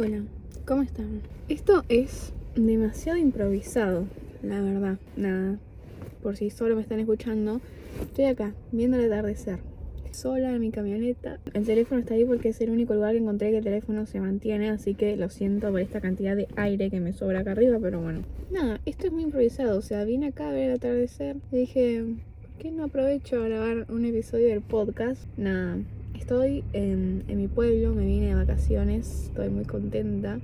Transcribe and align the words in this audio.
Hola, 0.00 0.22
¿cómo 0.64 0.82
están? 0.82 1.22
Esto 1.48 1.82
es 1.88 2.32
demasiado 2.54 3.18
improvisado, 3.18 4.04
la 4.44 4.60
verdad. 4.60 4.96
Nada, 5.16 5.58
por 6.22 6.36
si 6.36 6.50
solo 6.50 6.76
me 6.76 6.82
están 6.82 7.00
escuchando, 7.00 7.60
estoy 8.02 8.26
acá, 8.26 8.54
viendo 8.70 8.96
el 8.96 9.12
atardecer. 9.12 9.58
Sola 10.12 10.54
en 10.54 10.60
mi 10.60 10.70
camioneta. 10.70 11.40
El 11.52 11.64
teléfono 11.64 12.00
está 12.00 12.14
ahí 12.14 12.24
porque 12.24 12.50
es 12.50 12.60
el 12.60 12.70
único 12.70 12.94
lugar 12.94 13.14
que 13.14 13.18
encontré 13.18 13.50
que 13.50 13.58
el 13.58 13.64
teléfono 13.64 14.06
se 14.06 14.20
mantiene, 14.20 14.70
así 14.70 14.94
que 14.94 15.16
lo 15.16 15.30
siento 15.30 15.72
por 15.72 15.80
esta 15.80 16.00
cantidad 16.00 16.36
de 16.36 16.46
aire 16.54 16.90
que 16.90 17.00
me 17.00 17.12
sobra 17.12 17.40
acá 17.40 17.50
arriba, 17.50 17.78
pero 17.82 18.00
bueno. 18.00 18.22
Nada, 18.52 18.78
esto 18.86 19.08
es 19.08 19.12
muy 19.12 19.24
improvisado, 19.24 19.76
o 19.76 19.82
sea, 19.82 20.04
vine 20.04 20.28
acá 20.28 20.50
a 20.50 20.52
ver 20.52 20.70
el 20.70 20.76
atardecer 20.76 21.38
y 21.50 21.56
dije, 21.56 22.04
¿por 22.42 22.50
qué 22.62 22.70
no 22.70 22.84
aprovecho 22.84 23.42
a 23.42 23.48
grabar 23.48 23.86
un 23.88 24.04
episodio 24.04 24.46
del 24.46 24.60
podcast? 24.60 25.22
Nada, 25.36 25.78
Estoy 26.18 26.64
en, 26.72 27.24
mi 27.28 27.46
pueblo, 27.46 27.94
me 27.94 28.04
vine 28.04 28.26
de 28.26 28.34
vacaciones, 28.34 29.26
estoy 29.28 29.48
muy 29.50 29.64
contenta. 29.64 30.40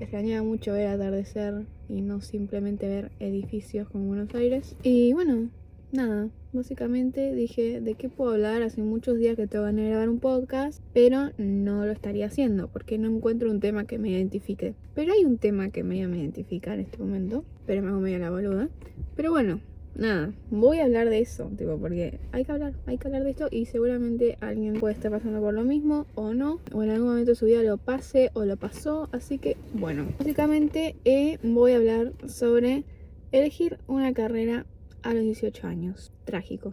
Extrañaba 0.00 0.42
mucho 0.42 0.72
ver 0.72 0.86
atardecer 0.86 1.66
y 1.88 2.00
no 2.00 2.20
simplemente 2.20 2.86
ver 2.88 3.10
edificios 3.18 3.88
como 3.90 4.06
Buenos 4.06 4.32
Aires. 4.34 4.76
Y 4.84 5.12
bueno, 5.12 5.50
nada, 5.92 6.28
básicamente 6.52 7.34
dije 7.34 7.80
de 7.80 7.94
qué 7.94 8.08
puedo 8.08 8.30
hablar. 8.30 8.62
Hace 8.62 8.80
muchos 8.80 9.18
días 9.18 9.36
que 9.36 9.48
tengo 9.48 9.64
ganas 9.64 9.84
de 9.84 9.90
grabar 9.90 10.08
un 10.08 10.20
podcast, 10.20 10.82
pero 10.94 11.30
no 11.36 11.84
lo 11.84 11.92
estaría 11.92 12.26
haciendo 12.26 12.68
porque 12.68 12.96
no 12.96 13.08
encuentro 13.08 13.50
un 13.50 13.60
tema 13.60 13.84
que 13.84 13.98
me 13.98 14.10
identifique. 14.10 14.74
Pero 14.94 15.12
hay 15.12 15.24
un 15.24 15.36
tema 15.36 15.68
que 15.70 15.82
medio 15.82 16.08
me 16.08 16.20
identifica 16.20 16.72
en 16.72 16.80
este 16.80 16.96
momento, 16.96 17.44
pero 17.66 17.82
me 17.82 17.88
hago 17.88 18.00
medio 18.00 18.20
la 18.20 18.30
boluda. 18.30 18.68
Pero 19.16 19.32
bueno, 19.32 19.60
nada, 19.98 20.32
voy 20.50 20.78
a 20.78 20.84
hablar 20.84 21.10
de 21.10 21.18
eso, 21.18 21.50
tipo, 21.56 21.76
porque 21.76 22.18
hay 22.32 22.44
que 22.44 22.52
hablar, 22.52 22.72
hay 22.86 22.96
que 22.96 23.08
hablar 23.08 23.24
de 23.24 23.30
esto 23.30 23.48
y 23.50 23.66
seguramente 23.66 24.38
alguien 24.40 24.74
puede 24.74 24.94
estar 24.94 25.10
pasando 25.10 25.40
por 25.40 25.52
lo 25.52 25.64
mismo 25.64 26.06
o 26.14 26.32
no, 26.32 26.60
o 26.72 26.82
en 26.82 26.90
algún 26.90 27.08
momento 27.08 27.32
de 27.32 27.34
su 27.34 27.46
vida 27.46 27.62
lo 27.62 27.76
pase 27.76 28.30
o 28.34 28.44
lo 28.44 28.56
pasó, 28.56 29.08
así 29.12 29.38
que 29.38 29.56
bueno, 29.74 30.06
básicamente 30.18 30.96
eh, 31.04 31.38
voy 31.42 31.72
a 31.72 31.76
hablar 31.76 32.12
sobre 32.26 32.84
elegir 33.32 33.78
una 33.86 34.14
carrera 34.14 34.64
a 35.02 35.12
los 35.12 35.22
18 35.22 35.66
años, 35.66 36.12
trágico. 36.24 36.72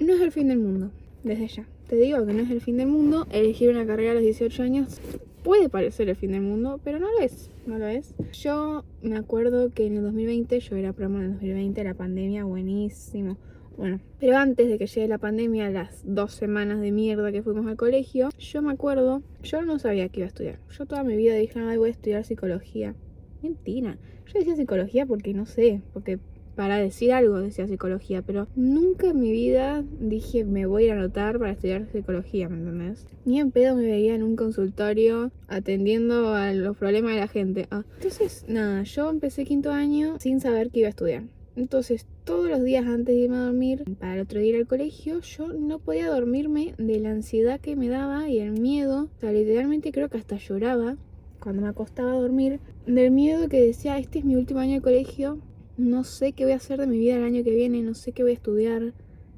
No 0.00 0.14
es 0.14 0.20
el 0.20 0.32
fin 0.32 0.48
del 0.48 0.58
mundo, 0.58 0.90
desde 1.24 1.48
ya. 1.48 1.68
Te 1.88 1.96
digo 1.96 2.24
que 2.26 2.32
no 2.32 2.42
es 2.42 2.50
el 2.50 2.60
fin 2.60 2.76
del 2.76 2.88
mundo, 2.88 3.26
elegir 3.30 3.70
una 3.70 3.86
carrera 3.86 4.12
a 4.12 4.14
los 4.14 4.22
18 4.22 4.62
años 4.62 5.00
puede 5.42 5.68
parecer 5.68 6.08
el 6.08 6.16
fin 6.16 6.32
del 6.32 6.42
mundo, 6.42 6.80
pero 6.82 6.98
no 6.98 7.10
lo 7.10 7.20
es, 7.20 7.50
no 7.66 7.78
lo 7.78 7.86
es. 7.86 8.14
Yo 8.32 8.84
me 9.02 9.16
acuerdo 9.16 9.70
que 9.70 9.86
en 9.86 9.96
el 9.96 10.02
2020, 10.02 10.60
yo 10.60 10.76
era 10.76 10.92
promo 10.92 11.18
en 11.18 11.24
el 11.24 11.32
2020, 11.32 11.84
la 11.84 11.94
pandemia, 11.94 12.44
buenísimo. 12.44 13.36
Bueno, 13.76 14.00
pero 14.18 14.36
antes 14.36 14.68
de 14.68 14.76
que 14.76 14.88
llegue 14.88 15.06
la 15.06 15.18
pandemia, 15.18 15.70
las 15.70 16.02
dos 16.04 16.32
semanas 16.32 16.80
de 16.80 16.90
mierda 16.90 17.30
que 17.30 17.44
fuimos 17.44 17.64
al 17.66 17.76
colegio, 17.76 18.30
yo 18.36 18.60
me 18.60 18.72
acuerdo, 18.72 19.22
yo 19.44 19.62
no 19.62 19.78
sabía 19.78 20.08
que 20.08 20.20
iba 20.20 20.24
a 20.24 20.28
estudiar. 20.28 20.58
Yo 20.76 20.86
toda 20.86 21.04
mi 21.04 21.16
vida 21.16 21.34
dije, 21.34 21.60
ay, 21.60 21.78
voy 21.78 21.90
a 21.90 21.92
estudiar 21.92 22.24
psicología. 22.24 22.96
Mentira. 23.40 23.96
Yo 24.26 24.40
decía 24.40 24.56
psicología 24.56 25.06
porque 25.06 25.32
no 25.32 25.46
sé, 25.46 25.80
porque 25.92 26.18
para 26.58 26.78
decir 26.78 27.12
algo 27.12 27.38
decía 27.38 27.68
psicología, 27.68 28.22
pero 28.22 28.48
nunca 28.56 29.10
en 29.10 29.20
mi 29.20 29.30
vida 29.30 29.84
dije 30.00 30.42
me 30.42 30.66
voy 30.66 30.82
a 30.82 30.86
ir 30.86 30.92
a 30.92 30.94
anotar 30.96 31.38
para 31.38 31.52
estudiar 31.52 31.86
psicología, 31.92 32.48
¿me 32.48 32.56
entendés? 32.56 33.06
Ni 33.24 33.38
en 33.38 33.52
pedo 33.52 33.76
me 33.76 33.84
veía 33.84 34.16
en 34.16 34.24
un 34.24 34.34
consultorio 34.34 35.30
atendiendo 35.46 36.34
a 36.34 36.52
los 36.54 36.76
problemas 36.76 37.14
de 37.14 37.20
la 37.20 37.28
gente. 37.28 37.68
Ah, 37.70 37.84
entonces, 37.94 38.44
nada, 38.48 38.82
yo 38.82 39.08
empecé 39.08 39.44
quinto 39.44 39.70
año 39.70 40.16
sin 40.18 40.40
saber 40.40 40.70
que 40.70 40.80
iba 40.80 40.88
a 40.88 40.90
estudiar. 40.90 41.22
Entonces, 41.54 42.08
todos 42.24 42.50
los 42.50 42.64
días 42.64 42.84
antes 42.86 43.14
de 43.14 43.20
irme 43.20 43.36
a 43.36 43.44
dormir, 43.44 43.84
para 44.00 44.16
el 44.16 44.22
otro 44.22 44.40
día 44.40 44.50
ir 44.50 44.56
al 44.56 44.66
colegio, 44.66 45.20
yo 45.20 45.52
no 45.52 45.78
podía 45.78 46.08
dormirme 46.08 46.74
de 46.76 46.98
la 46.98 47.10
ansiedad 47.10 47.60
que 47.60 47.76
me 47.76 47.88
daba 47.88 48.28
y 48.28 48.40
el 48.40 48.50
miedo. 48.50 49.10
O 49.16 49.20
sea, 49.20 49.30
literalmente 49.30 49.92
creo 49.92 50.08
que 50.08 50.18
hasta 50.18 50.38
lloraba 50.38 50.96
cuando 51.38 51.62
me 51.62 51.68
acostaba 51.68 52.10
a 52.10 52.20
dormir 52.20 52.58
del 52.86 53.12
miedo 53.12 53.48
que 53.48 53.60
decía, 53.60 53.96
este 53.98 54.18
es 54.18 54.24
mi 54.24 54.34
último 54.34 54.58
año 54.58 54.74
de 54.74 54.80
colegio, 54.80 55.38
no 55.78 56.02
sé 56.02 56.32
qué 56.32 56.44
voy 56.44 56.52
a 56.52 56.56
hacer 56.56 56.80
de 56.80 56.88
mi 56.88 56.98
vida 56.98 57.16
el 57.16 57.22
año 57.22 57.44
que 57.44 57.54
viene, 57.54 57.82
no 57.82 57.94
sé 57.94 58.10
qué 58.10 58.24
voy 58.24 58.32
a 58.32 58.34
estudiar, 58.34 58.92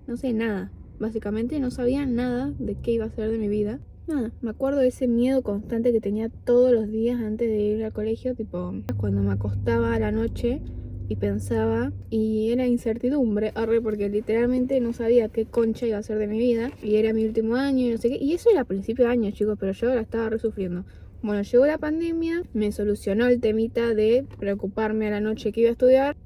no 0.07 0.17
sé 0.17 0.33
nada. 0.33 0.73
Básicamente 0.99 1.61
no 1.61 1.71
sabía 1.71 2.07
nada 2.07 2.53
de 2.59 2.77
qué 2.77 2.93
iba 2.93 3.05
a 3.05 3.09
hacer 3.09 3.31
de 3.31 3.39
mi 3.39 3.49
vida. 3.49 3.79
Nada, 4.09 4.33
me 4.41 4.51
acuerdo 4.51 4.81
de 4.81 4.89
ese 4.89 5.07
miedo 5.07 5.43
constante 5.43 5.93
que 5.93 6.01
tenía 6.01 6.31
todos 6.31 6.73
los 6.73 6.91
días 6.91 7.21
antes 7.21 7.49
de 7.49 7.61
ir 7.61 7.85
al 7.85 7.93
colegio, 7.93 8.35
tipo 8.35 8.73
cuando 8.97 9.23
me 9.23 9.33
acostaba 9.33 9.95
a 9.95 9.99
la 9.99 10.13
noche 10.13 10.63
y 11.09 11.17
pensaba 11.17 11.93
y 12.09 12.51
era 12.51 12.67
incertidumbre, 12.67 13.53
arre, 13.55 13.83
porque 13.83 14.09
literalmente 14.09 14.81
no 14.81 14.95
sabía 14.95 15.29
qué 15.29 15.45
concha 15.45 15.87
iba 15.87 15.99
a 15.99 16.03
ser 16.03 16.19
de 16.19 16.27
mi 16.27 16.39
vida 16.39 16.71
y 16.83 16.97
era 16.97 17.13
mi 17.13 17.27
último 17.27 17.57
año 17.57 17.87
y 17.87 17.91
no 17.91 17.99
sé 17.99 18.09
qué. 18.09 18.17
Y 18.17 18.33
eso 18.33 18.49
era 18.51 18.63
a 18.63 18.65
principio 18.65 19.05
de 19.05 19.13
año, 19.13 19.31
chicos, 19.31 19.59
pero 19.61 19.73
yo 19.73 19.95
la 19.95 20.01
estaba 20.01 20.31
resufriendo. 20.31 20.85
Bueno, 21.23 21.43
llegó 21.43 21.67
la 21.67 21.77
pandemia, 21.77 22.45
me 22.55 22.73
solucionó 22.73 23.27
el 23.27 23.41
temita 23.41 23.95
de 23.95 24.25
preocuparme 24.39 25.09
a 25.09 25.11
la 25.11 25.21
noche 25.21 25.53
que 25.53 25.61
iba 25.61 25.69
a 25.69 25.73
estudiar 25.73 26.17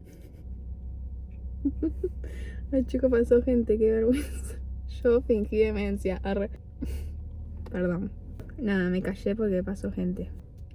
Ay, 2.72 2.84
chico, 2.84 3.10
pasó 3.10 3.42
gente, 3.42 3.78
qué 3.78 3.90
vergüenza. 3.90 4.58
Yo 5.02 5.20
fingí 5.22 5.58
demencia. 5.58 6.20
Arre. 6.22 6.50
Perdón. 7.70 8.10
Nada, 8.58 8.88
me 8.90 9.02
callé 9.02 9.34
porque 9.34 9.62
pasó 9.62 9.90
gente. 9.90 10.28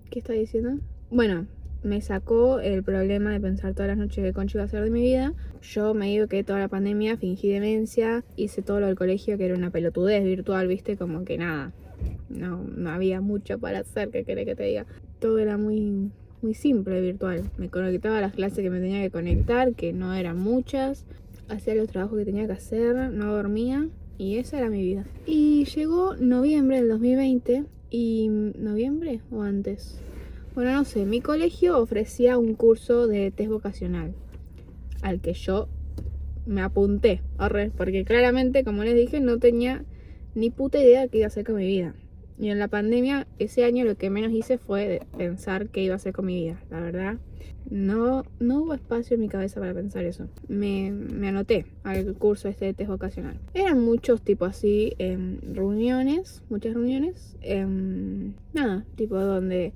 ¿Qué 0.10 0.20
está 0.20 0.34
diciendo? 0.34 0.80
Bueno, 1.10 1.48
me 1.84 2.02
sacó 2.02 2.60
el 2.60 2.84
problema 2.84 3.32
de 3.32 3.40
pensar 3.40 3.74
todas 3.74 3.88
las 3.88 3.98
noches 3.98 4.24
que 4.24 4.34
concha 4.34 4.58
iba 4.58 4.66
a 4.66 4.68
ser 4.68 4.84
de 4.84 4.92
mi 4.92 5.02
vida. 5.02 5.34
Yo 5.62 5.94
me 5.94 6.08
digo 6.08 6.28
que 6.28 6.44
toda 6.44 6.60
la 6.60 6.68
pandemia 6.68 7.18
fingí 7.18 7.50
demencia, 7.50 8.24
hice 8.36 8.62
todo 8.62 8.80
lo 8.80 8.88
del 8.88 8.96
colegio 8.96 9.38
que 9.38 9.46
era 9.46 9.56
una 9.56 9.72
pelotudez 9.72 10.24
virtual, 10.24 10.68
viste, 10.68 10.98
como 10.98 11.24
que 11.24 11.38
nada. 11.38 11.72
No, 12.30 12.64
no 12.64 12.90
había 12.90 13.22
mucho 13.22 13.60
para 13.60 13.80
hacer, 13.80 14.10
que 14.10 14.26
querés 14.26 14.46
que 14.46 14.56
te 14.56 14.64
diga. 14.64 14.86
Todo 15.20 15.40
era 15.40 15.58
muy 15.58 16.12
muy 16.42 16.54
simple 16.54 17.02
virtual. 17.02 17.50
Me 17.58 17.70
conectaba 17.70 18.18
a 18.18 18.22
las 18.22 18.34
clases 18.34 18.60
que 18.60 18.70
me 18.70 18.80
tenía 18.80 19.02
que 19.02 19.12
conectar, 19.12 19.74
que 19.74 19.94
no 19.94 20.14
eran 20.14 20.38
muchas. 20.38 21.06
Hacía 21.48 21.76
los 21.76 21.88
trabajos 21.88 22.20
que 22.20 22.26
tenía 22.26 22.46
que 22.46 22.54
hacer, 22.54 23.12
no 23.12 23.34
dormía 23.34 23.88
y 24.18 24.38
esa 24.38 24.58
era 24.60 24.70
mi 24.70 24.82
vida. 24.82 25.06
Y 25.26 25.66
llegó 25.66 26.16
noviembre 26.16 26.78
del 26.78 26.90
2020 26.90 27.66
y 27.90 28.28
noviembre 28.30 29.22
o 29.32 29.42
antes. 29.42 30.00
Bueno, 30.56 30.74
no 30.74 30.84
sé, 30.84 31.06
mi 31.06 31.22
colegio 31.22 31.80
ofrecía 31.80 32.38
un 32.38 32.54
curso 32.54 33.08
de 33.08 33.32
test 33.32 33.50
vocacional 33.50 34.14
al 35.02 35.22
que 35.22 35.34
yo 35.34 35.70
me 36.46 36.62
apunté, 36.62 37.22
porque 37.78 38.04
claramente, 38.04 38.64
como 38.64 38.84
les 38.84 38.96
dije, 38.96 39.20
no 39.20 39.38
tenía 39.38 39.86
ni 40.36 40.50
puta 40.50 40.80
idea 40.80 41.02
de 41.02 41.10
qué 41.10 41.20
iba 41.20 41.26
a 41.26 41.28
hacer 41.28 41.46
con 41.46 41.56
mi 41.56 41.68
vida. 41.68 41.94
Y 42.40 42.50
en 42.50 42.60
la 42.60 42.70
pandemia, 42.70 43.28
ese 43.38 43.66
año 43.66 43.84
lo 43.84 43.96
que 43.96 44.10
menos 44.10 44.32
hice 44.32 44.58
fue 44.58 45.02
pensar 45.18 45.68
qué 45.68 45.84
iba 45.84 45.94
a 45.94 45.98
hacer 45.98 46.14
con 46.14 46.26
mi 46.26 46.36
vida, 46.36 46.64
la 46.72 46.80
verdad. 46.80 47.18
No, 47.70 48.24
no 48.40 48.64
hubo 48.64 48.74
espacio 48.74 49.16
en 49.16 49.20
mi 49.20 49.28
cabeza 49.28 49.60
para 49.60 49.74
pensar 49.74 50.06
eso. 50.06 50.30
Me, 50.48 50.90
me 50.92 51.28
anoté 51.28 51.66
al 51.84 52.14
curso 52.16 52.48
este 52.48 52.74
test 52.74 52.90
vocacional. 52.90 53.38
Eran 53.54 53.82
muchos 53.82 54.22
tipos 54.22 54.50
así, 54.50 54.94
em, 55.00 55.40
reuniones, 55.54 56.42
muchas 56.50 56.74
reuniones. 56.74 57.36
Em, 57.42 58.34
nada, 58.54 58.86
tipo 58.96 59.18
donde, 59.20 59.74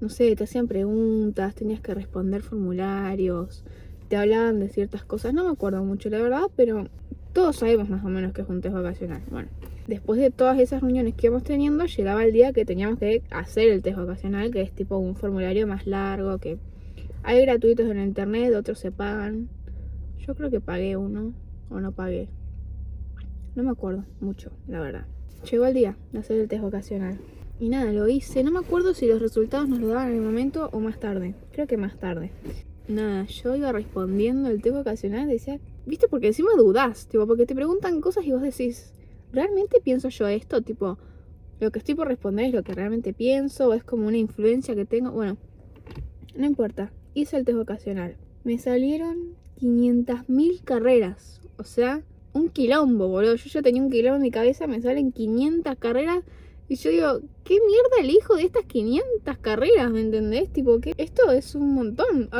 no 0.00 0.08
sé, 0.08 0.34
te 0.36 0.44
hacían 0.44 0.68
preguntas, 0.68 1.54
tenías 1.54 1.80
que 1.80 1.92
responder 1.92 2.40
formularios, 2.42 3.62
te 4.08 4.16
hablaban 4.16 4.58
de 4.58 4.70
ciertas 4.70 5.04
cosas. 5.04 5.34
No 5.34 5.44
me 5.44 5.50
acuerdo 5.50 5.84
mucho, 5.84 6.08
la 6.08 6.18
verdad, 6.18 6.46
pero 6.56 6.88
todos 7.32 7.56
sabemos 7.56 7.88
más 7.88 8.04
o 8.04 8.08
menos 8.08 8.32
que 8.32 8.42
es 8.42 8.48
un 8.48 8.60
test 8.60 8.74
vocacional. 8.74 9.22
Bueno, 9.30 9.48
después 9.86 10.20
de 10.20 10.30
todas 10.30 10.58
esas 10.58 10.80
reuniones 10.82 11.14
que 11.14 11.28
íbamos 11.28 11.44
teniendo, 11.44 11.84
llegaba 11.84 12.24
el 12.24 12.32
día 12.32 12.52
que 12.52 12.64
teníamos 12.64 12.98
que 12.98 13.22
hacer 13.30 13.68
el 13.68 13.82
test 13.82 13.98
vocacional, 13.98 14.50
que 14.50 14.62
es 14.62 14.72
tipo 14.72 14.96
un 14.98 15.14
formulario 15.14 15.66
más 15.66 15.86
largo, 15.86 16.38
que 16.38 16.58
hay 17.22 17.40
gratuitos 17.42 17.88
en 17.88 18.00
internet, 18.00 18.54
otros 18.54 18.78
se 18.78 18.90
pagan. 18.90 19.48
Yo 20.26 20.34
creo 20.34 20.50
que 20.50 20.60
pagué 20.60 20.96
uno 20.96 21.32
o 21.68 21.80
no 21.80 21.92
pagué. 21.92 22.28
No 23.54 23.62
me 23.62 23.70
acuerdo 23.70 24.04
mucho, 24.20 24.50
la 24.68 24.80
verdad. 24.80 25.06
Llegó 25.50 25.66
el 25.66 25.74
día 25.74 25.96
de 26.12 26.18
hacer 26.18 26.40
el 26.40 26.48
test 26.48 26.62
vocacional. 26.62 27.18
Y 27.58 27.68
nada, 27.68 27.92
lo 27.92 28.08
hice. 28.08 28.42
No 28.42 28.50
me 28.50 28.58
acuerdo 28.58 28.94
si 28.94 29.06
los 29.06 29.20
resultados 29.20 29.68
nos 29.68 29.80
lo 29.80 29.88
daban 29.88 30.10
en 30.10 30.16
el 30.16 30.22
momento 30.22 30.70
o 30.72 30.80
más 30.80 30.98
tarde. 30.98 31.34
Creo 31.52 31.66
que 31.66 31.76
más 31.76 31.98
tarde. 31.98 32.30
Nada, 32.88 33.24
yo 33.24 33.54
iba 33.54 33.70
respondiendo 33.70 34.48
el 34.48 34.62
test 34.62 34.76
vocacional 34.76 35.28
decía, 35.28 35.60
viste, 35.86 36.08
porque 36.08 36.28
encima 36.28 36.50
dudás, 36.56 37.06
tipo, 37.06 37.26
porque 37.26 37.46
te 37.46 37.54
preguntan 37.54 38.00
cosas 38.00 38.24
y 38.24 38.32
vos 38.32 38.42
decís, 38.42 38.92
¿realmente 39.32 39.80
pienso 39.80 40.08
yo 40.08 40.28
esto? 40.28 40.62
Tipo, 40.62 40.98
lo 41.60 41.70
que 41.70 41.78
estoy 41.78 41.94
por 41.94 42.08
responder 42.08 42.46
es 42.46 42.54
lo 42.54 42.62
que 42.62 42.74
realmente 42.74 43.12
pienso, 43.12 43.68
o 43.68 43.74
es 43.74 43.84
como 43.84 44.06
una 44.06 44.16
influencia 44.16 44.74
que 44.74 44.86
tengo. 44.86 45.10
Bueno, 45.12 45.36
no 46.34 46.46
importa. 46.46 46.92
Hice 47.14 47.36
el 47.36 47.44
test 47.44 47.58
vocacional. 47.58 48.16
Me 48.44 48.58
salieron 48.58 49.34
500.000 49.60 50.62
carreras. 50.62 51.40
O 51.58 51.64
sea, 51.64 52.02
un 52.32 52.48
quilombo, 52.48 53.08
boludo. 53.08 53.34
Yo 53.34 53.50
ya 53.50 53.62
tenía 53.62 53.82
un 53.82 53.90
quilombo 53.90 54.16
en 54.16 54.22
mi 54.22 54.30
cabeza, 54.30 54.66
me 54.66 54.80
salen 54.80 55.12
500 55.12 55.76
carreras. 55.76 56.24
Y 56.70 56.76
yo 56.76 56.90
digo, 56.90 57.20
¿qué 57.42 57.58
mierda 57.66 57.96
elijo 58.00 58.36
de 58.36 58.44
estas 58.44 58.64
500 58.64 59.38
carreras? 59.38 59.90
¿Me 59.90 60.02
entendés? 60.02 60.52
Tipo, 60.52 60.80
que 60.80 60.94
esto 60.98 61.32
es 61.32 61.56
un 61.56 61.74
montón. 61.74 62.30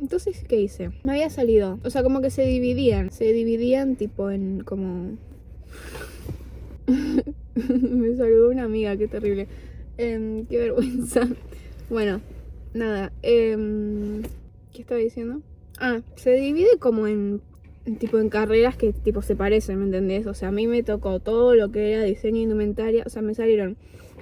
Entonces, 0.00 0.42
¿qué 0.48 0.60
hice? 0.60 0.90
Me 1.04 1.12
había 1.12 1.30
salido. 1.30 1.78
O 1.84 1.90
sea, 1.90 2.02
como 2.02 2.20
que 2.20 2.30
se 2.30 2.42
dividían. 2.42 3.12
Se 3.12 3.32
dividían 3.32 3.94
tipo 3.94 4.28
en 4.32 4.64
como 4.64 5.16
me 7.54 8.16
saludó 8.16 8.50
una 8.50 8.64
amiga, 8.64 8.96
qué 8.96 9.06
terrible. 9.06 9.46
Em, 9.98 10.46
qué 10.46 10.58
vergüenza. 10.58 11.28
Bueno, 11.88 12.20
nada. 12.74 13.12
em, 13.22 14.22
¿Qué 14.72 14.82
estaba 14.82 14.98
diciendo? 14.98 15.42
Ah, 15.78 16.00
se 16.16 16.32
divide 16.32 16.76
como 16.80 17.06
en 17.06 17.40
tipo 17.94 18.18
en 18.18 18.28
carreras 18.28 18.76
que 18.76 18.92
tipo 18.92 19.22
se 19.22 19.36
parecen, 19.36 19.78
¿me 19.78 19.84
entendés? 19.84 20.26
O 20.26 20.34
sea, 20.34 20.48
a 20.48 20.52
mí 20.52 20.66
me 20.66 20.82
tocó 20.82 21.20
todo 21.20 21.54
lo 21.54 21.70
que 21.70 21.92
era 21.92 22.02
diseño 22.02 22.36
de 22.36 22.42
indumentaria, 22.42 23.04
o 23.06 23.10
sea, 23.10 23.22
me 23.22 23.34
salieron 23.34 23.76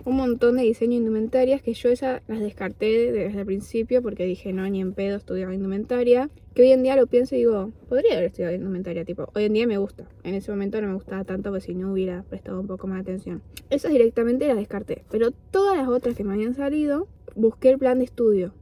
un 0.05 0.17
montón 0.17 0.57
de 0.57 0.63
diseño 0.63 0.91
de 0.91 0.97
indumentarias 0.97 1.63
que 1.63 1.73
yo 1.73 1.89
esas 1.89 2.21
las 2.29 2.41
descarté 2.41 3.11
desde 3.11 3.41
el 3.41 3.47
principio 3.47 4.03
porque 4.03 4.27
dije, 4.27 4.53
no, 4.53 4.69
ni 4.69 4.81
en 4.81 4.93
pedo 4.93 5.17
estudiar 5.17 5.53
indumentaria. 5.53 6.29
Que 6.55 6.63
hoy 6.63 6.73
en 6.73 6.83
día 6.83 6.95
lo 6.95 7.07
pienso 7.07 7.35
y 7.35 7.39
digo, 7.39 7.73
podría 7.89 8.13
haber 8.13 8.27
estudiado 8.27 8.55
indumentaria, 8.55 9.05
tipo, 9.05 9.29
hoy 9.35 9.45
en 9.45 9.55
día 9.55 9.67
me 9.67 9.79
gusta. 9.79 10.07
En 10.23 10.35
ese 10.35 10.51
momento 10.53 10.81
no 10.81 10.89
me 10.89 10.95
gustaba 10.95 11.25
tanto 11.25 11.51
porque 11.51 11.65
si 11.65 11.75
no 11.75 11.93
hubiera 11.93 12.23
prestado 12.23 12.61
un 12.61 12.67
poco 12.67 12.87
más 12.87 12.99
de 12.99 13.13
atención. 13.13 13.43
Esas 13.71 13.91
directamente 13.91 14.47
las 14.47 14.57
descarté, 14.57 15.05
pero 15.11 15.31
todas 15.51 15.77
las 15.77 15.89
otras 15.89 16.15
que 16.15 16.23
me 16.23 16.35
habían 16.35 16.55
salido, 16.55 17.09
busqué 17.35 17.71
el 17.71 17.79
plan 17.79 17.99
de 17.99 18.05
estudio 18.05 18.53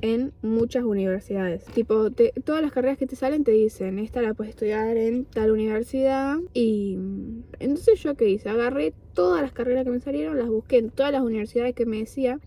en 0.00 0.32
muchas 0.42 0.84
universidades. 0.84 1.64
Tipo, 1.66 2.10
te- 2.10 2.32
todas 2.44 2.62
las 2.62 2.72
carreras 2.72 2.98
que 2.98 3.06
te 3.06 3.16
salen 3.16 3.44
te 3.44 3.50
dicen, 3.52 3.98
esta 3.98 4.22
la 4.22 4.34
puedes 4.34 4.50
estudiar 4.50 4.96
en 4.96 5.24
tal 5.24 5.50
universidad. 5.50 6.36
Y 6.54 6.96
mm, 6.96 7.42
entonces 7.60 8.00
yo 8.02 8.14
qué 8.14 8.28
hice, 8.28 8.48
agarré 8.48 8.94
todas 9.14 9.42
las 9.42 9.52
carreras 9.52 9.84
que 9.84 9.90
me 9.90 10.00
salieron, 10.00 10.38
las 10.38 10.48
busqué 10.48 10.78
en 10.78 10.90
todas 10.90 11.12
las 11.12 11.22
universidades 11.22 11.74
que 11.74 11.86
me 11.86 11.98
decía. 11.98 12.38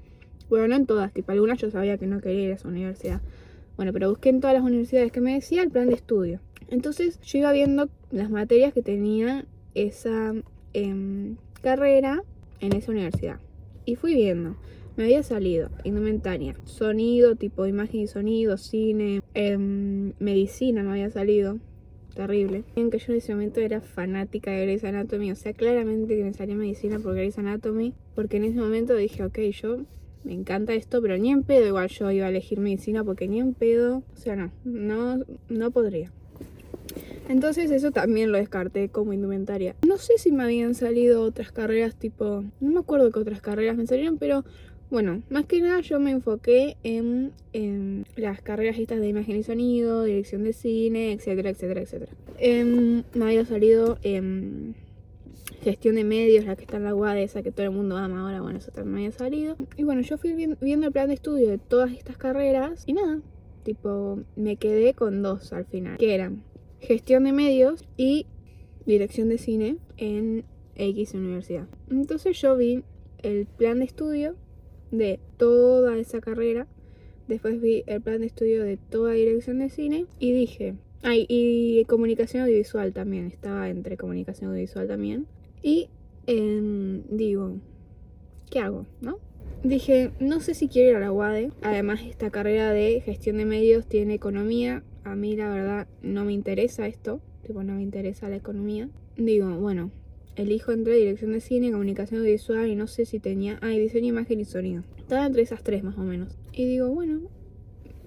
Bueno, 0.49 0.67
no 0.69 0.75
en 0.75 0.85
todas, 0.85 1.13
tipo, 1.13 1.31
algunas 1.31 1.59
yo 1.59 1.71
sabía 1.71 1.97
que 1.97 2.07
no 2.07 2.21
quería 2.21 2.43
ir 2.45 2.51
a 2.51 2.55
esa 2.55 2.67
universidad. 2.67 3.21
Bueno, 3.77 3.93
pero 3.93 4.09
busqué 4.09 4.29
en 4.29 4.41
todas 4.41 4.53
las 4.53 4.63
universidades 4.63 5.11
que 5.11 5.21
me 5.21 5.33
decía 5.33 5.63
el 5.63 5.71
plan 5.71 5.87
de 5.89 5.95
estudio. 5.95 6.39
Entonces 6.69 7.19
yo 7.21 7.39
iba 7.39 7.51
viendo 7.51 7.89
las 8.11 8.29
materias 8.29 8.73
que 8.73 8.81
tenía 8.81 9.45
esa 9.75 10.33
em, 10.73 11.35
carrera 11.61 12.21
en 12.59 12.73
esa 12.73 12.91
universidad. 12.91 13.39
Y 13.85 13.95
fui 13.95 14.13
viendo. 14.13 14.55
Me 14.97 15.05
había 15.05 15.23
salido 15.23 15.69
indumentaria, 15.83 16.55
sonido, 16.65 17.35
tipo 17.35 17.65
imagen 17.65 18.01
y 18.01 18.07
sonido, 18.07 18.57
cine, 18.57 19.21
em, 19.33 20.13
medicina 20.19 20.83
me 20.83 20.91
había 20.91 21.09
salido. 21.09 21.59
Terrible. 22.13 22.65
En 22.75 22.89
que 22.89 22.99
yo 22.99 23.13
en 23.13 23.19
ese 23.19 23.33
momento 23.33 23.61
era 23.61 23.79
fanática 23.79 24.51
de 24.51 24.63
Grey's 24.63 24.83
Anatomy. 24.83 25.31
O 25.31 25.35
sea, 25.35 25.53
claramente 25.53 26.17
que 26.17 26.23
me 26.23 26.33
salía 26.33 26.55
medicina 26.55 26.99
por 26.99 27.15
Grey's 27.15 27.37
Anatomy. 27.37 27.93
Porque 28.15 28.37
en 28.37 28.43
ese 28.43 28.59
momento 28.59 28.95
dije, 28.95 29.23
ok, 29.23 29.39
yo 29.61 29.85
me 30.23 30.33
encanta 30.33 30.73
esto, 30.73 31.01
pero 31.01 31.17
ni 31.17 31.31
en 31.31 31.43
pedo 31.43 31.65
igual 31.65 31.87
yo 31.87 32.11
iba 32.11 32.25
a 32.25 32.29
elegir 32.29 32.59
medicina 32.59 33.03
porque 33.03 33.27
ni 33.27 33.39
en 33.39 33.53
pedo. 33.53 34.03
O 34.13 34.17
sea, 34.17 34.35
no, 34.35 34.51
no, 34.65 35.23
no 35.47 35.71
podría. 35.71 36.11
Entonces 37.29 37.71
eso 37.71 37.91
también 37.91 38.31
lo 38.31 38.37
descarté 38.37 38.89
como 38.89 39.13
indumentaria. 39.13 39.75
No 39.87 39.97
sé 39.97 40.17
si 40.17 40.33
me 40.33 40.43
habían 40.43 40.75
salido 40.75 41.21
otras 41.21 41.51
carreras 41.51 41.95
tipo... 41.95 42.43
No 42.59 42.71
me 42.71 42.79
acuerdo 42.79 43.09
qué 43.11 43.19
otras 43.19 43.41
carreras 43.41 43.77
me 43.77 43.87
salieron, 43.87 44.17
pero 44.17 44.43
bueno, 44.91 45.23
más 45.29 45.45
que 45.45 45.61
nada 45.61 45.79
yo 45.81 45.99
me 45.99 46.11
enfoqué 46.11 46.77
en, 46.83 47.31
en 47.53 48.05
las 48.15 48.41
carreras 48.41 48.77
estas 48.77 48.99
de 48.99 49.07
imagen 49.07 49.37
y 49.37 49.43
sonido, 49.43 50.03
dirección 50.03 50.43
de 50.43 50.53
cine, 50.53 51.13
etcétera, 51.13 51.49
etcétera, 51.49 51.81
etcétera. 51.81 52.11
Em, 52.37 53.03
me 53.13 53.25
había 53.25 53.45
salido 53.45 53.97
em, 54.03 54.73
gestión 55.63 55.95
de 55.95 56.03
medios, 56.03 56.45
la 56.45 56.55
que 56.55 56.63
está 56.63 56.77
en 56.77 56.83
la 56.83 56.93
UAD, 56.93 57.19
esa 57.19 57.41
que 57.41 57.51
todo 57.51 57.65
el 57.65 57.71
mundo 57.71 57.95
ama 57.97 58.21
ahora, 58.21 58.41
bueno, 58.41 58.59
eso 58.59 58.71
también 58.71 58.93
me 58.93 58.99
había 59.05 59.11
salido. 59.17 59.55
Y 59.77 59.83
bueno, 59.83 60.01
yo 60.01 60.17
fui 60.17 60.33
vi- 60.33 60.55
viendo 60.59 60.87
el 60.87 60.91
plan 60.93 61.07
de 61.07 61.13
estudio 61.15 61.49
de 61.49 61.57
todas 61.57 61.91
estas 61.93 62.17
carreras 62.17 62.83
y 62.85 62.93
nada, 62.93 63.21
tipo, 63.63 64.19
me 64.35 64.57
quedé 64.57 64.93
con 64.93 65.21
dos 65.23 65.53
al 65.53 65.65
final, 65.65 65.97
que 65.97 66.13
eran 66.15 66.43
gestión 66.79 67.23
de 67.23 67.31
medios 67.31 67.85
y 67.95 68.25
dirección 68.85 69.29
de 69.29 69.37
cine 69.37 69.77
en 69.97 70.43
X 70.75 71.13
universidad. 71.13 71.67
Entonces 71.89 72.41
yo 72.41 72.57
vi 72.57 72.83
el 73.21 73.45
plan 73.45 73.79
de 73.79 73.85
estudio 73.85 74.35
de 74.91 75.19
toda 75.37 75.97
esa 75.97 76.21
carrera, 76.21 76.67
después 77.27 77.61
vi 77.61 77.83
el 77.87 78.01
plan 78.01 78.21
de 78.21 78.27
estudio 78.27 78.63
de 78.63 78.77
toda 78.77 79.13
dirección 79.13 79.59
de 79.59 79.69
cine 79.69 80.05
y 80.19 80.33
dije, 80.33 80.75
ay, 81.01 81.25
y 81.29 81.85
comunicación 81.85 82.43
audiovisual 82.43 82.93
también, 82.93 83.27
estaba 83.27 83.69
entre 83.69 83.97
comunicación 83.97 84.51
audiovisual 84.51 84.87
también. 84.87 85.27
Y 85.63 85.89
em, 86.27 87.03
digo, 87.09 87.57
¿qué 88.49 88.59
hago? 88.59 88.85
¿No? 89.01 89.19
Dije, 89.63 90.11
no 90.19 90.39
sé 90.39 90.55
si 90.55 90.67
quiero 90.67 90.91
ir 90.91 90.95
a 90.95 90.99
la 90.99 91.11
UADE. 91.11 91.51
Además, 91.61 92.01
esta 92.03 92.31
carrera 92.31 92.71
de 92.71 92.99
gestión 93.01 93.37
de 93.37 93.45
medios 93.45 93.85
tiene 93.85 94.15
economía. 94.15 94.83
A 95.03 95.15
mí, 95.15 95.35
la 95.35 95.49
verdad, 95.49 95.87
no 96.01 96.25
me 96.25 96.33
interesa 96.33 96.87
esto. 96.87 97.21
Tipo, 97.43 97.63
no 97.63 97.75
me 97.75 97.83
interesa 97.83 98.27
la 98.27 98.37
economía. 98.37 98.89
Digo, 99.17 99.49
bueno, 99.57 99.91
elijo 100.35 100.71
entre 100.71 100.95
dirección 100.95 101.31
de 101.31 101.41
cine, 101.41 101.71
comunicación 101.71 102.21
audiovisual 102.21 102.69
y 102.69 102.75
no 102.75 102.87
sé 102.87 103.05
si 103.05 103.19
tenía. 103.19 103.59
Ah, 103.61 103.73
y 103.73 103.79
diseño, 103.79 104.07
imagen 104.07 104.39
y 104.39 104.45
sonido. 104.45 104.83
Estaba 104.97 105.25
entre 105.25 105.41
esas 105.41 105.63
tres 105.63 105.83
más 105.83 105.97
o 105.97 106.03
menos. 106.03 106.37
Y 106.53 106.65
digo, 106.65 106.89
bueno, 106.89 107.21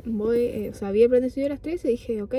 voy. 0.05 0.38
eh, 0.38 0.71
o 0.71 0.75
sea, 0.75 0.91
vi 0.91 1.03
el 1.03 1.11
las 1.11 1.61
tres 1.61 1.85
y 1.85 1.88
dije, 1.88 2.23
ok, 2.23 2.35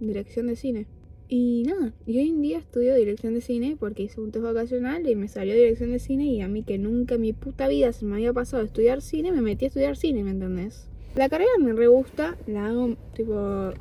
dirección 0.00 0.46
de 0.46 0.56
cine. 0.56 0.86
Y 1.30 1.64
nada, 1.66 1.92
y 2.06 2.18
hoy 2.18 2.30
en 2.30 2.40
día 2.40 2.58
estudio 2.58 2.94
dirección 2.94 3.34
de 3.34 3.42
cine 3.42 3.76
porque 3.78 4.04
hice 4.04 4.18
un 4.18 4.30
test 4.32 4.46
vocacional 4.46 5.06
y 5.06 5.14
me 5.14 5.28
salió 5.28 5.54
dirección 5.54 5.90
de 5.90 5.98
cine 5.98 6.24
y 6.24 6.40
a 6.40 6.48
mí 6.48 6.62
que 6.62 6.78
nunca 6.78 7.16
en 7.16 7.20
mi 7.20 7.34
puta 7.34 7.68
vida 7.68 7.92
se 7.92 8.06
me 8.06 8.14
había 8.14 8.32
pasado 8.32 8.62
estudiar 8.62 9.02
cine, 9.02 9.30
me 9.30 9.42
metí 9.42 9.66
a 9.66 9.68
estudiar 9.68 9.98
cine, 9.98 10.24
¿me 10.24 10.30
entendés? 10.30 10.88
La 11.16 11.28
carrera 11.28 11.50
me 11.60 11.74
re 11.74 11.86
gusta, 11.86 12.38
la 12.46 12.68
hago 12.68 12.96
tipo, 13.14 13.72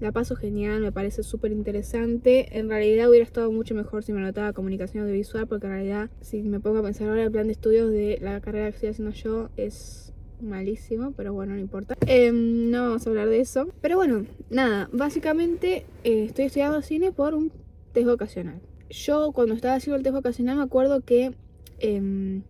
la 0.00 0.12
paso 0.12 0.36
genial, 0.36 0.80
me 0.80 0.92
parece 0.92 1.22
súper 1.22 1.52
interesante. 1.52 2.58
En 2.58 2.68
realidad 2.68 3.08
hubiera 3.08 3.24
estado 3.24 3.50
mucho 3.50 3.74
mejor 3.74 4.04
si 4.04 4.12
me 4.12 4.20
anotaba 4.20 4.52
comunicación 4.52 5.04
audiovisual 5.04 5.46
porque 5.46 5.66
en 5.66 5.72
realidad 5.72 6.10
si 6.20 6.42
me 6.42 6.60
pongo 6.60 6.78
a 6.78 6.82
pensar 6.82 7.08
ahora 7.08 7.24
el 7.24 7.30
plan 7.30 7.46
de 7.46 7.52
estudios 7.52 7.90
de 7.90 8.18
la 8.20 8.40
carrera 8.40 8.70
que 8.70 8.76
estoy 8.76 8.88
haciendo 8.90 9.12
yo 9.12 9.50
es 9.56 10.12
malísimo, 10.40 11.12
pero 11.16 11.32
bueno, 11.32 11.54
no 11.54 11.60
importa. 11.60 11.96
Em, 12.06 12.70
no 12.70 12.84
vamos 12.84 13.06
a 13.06 13.10
hablar 13.10 13.28
de 13.28 13.40
eso. 13.40 13.68
Pero 13.80 13.96
bueno, 13.96 14.24
nada, 14.50 14.88
básicamente 14.92 15.84
eh, 16.04 16.24
estoy 16.24 16.46
estudiando 16.46 16.80
cine 16.82 17.12
por 17.12 17.34
un 17.34 17.50
test 17.92 18.06
vocacional. 18.06 18.60
Yo 18.90 19.32
cuando 19.32 19.54
estaba 19.54 19.74
haciendo 19.74 19.96
el 19.96 20.02
test 20.02 20.14
vocacional 20.14 20.56
me 20.58 20.62
acuerdo 20.62 21.00
que 21.00 21.34
em, 21.80 22.42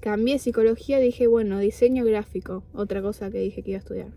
cambié 0.00 0.38
psicología 0.38 0.98
dije, 0.98 1.26
bueno, 1.26 1.58
diseño 1.58 2.04
gráfico, 2.04 2.64
otra 2.72 3.02
cosa 3.02 3.30
que 3.30 3.38
dije 3.38 3.62
que 3.62 3.70
iba 3.70 3.78
a 3.78 3.80
estudiar. 3.80 4.08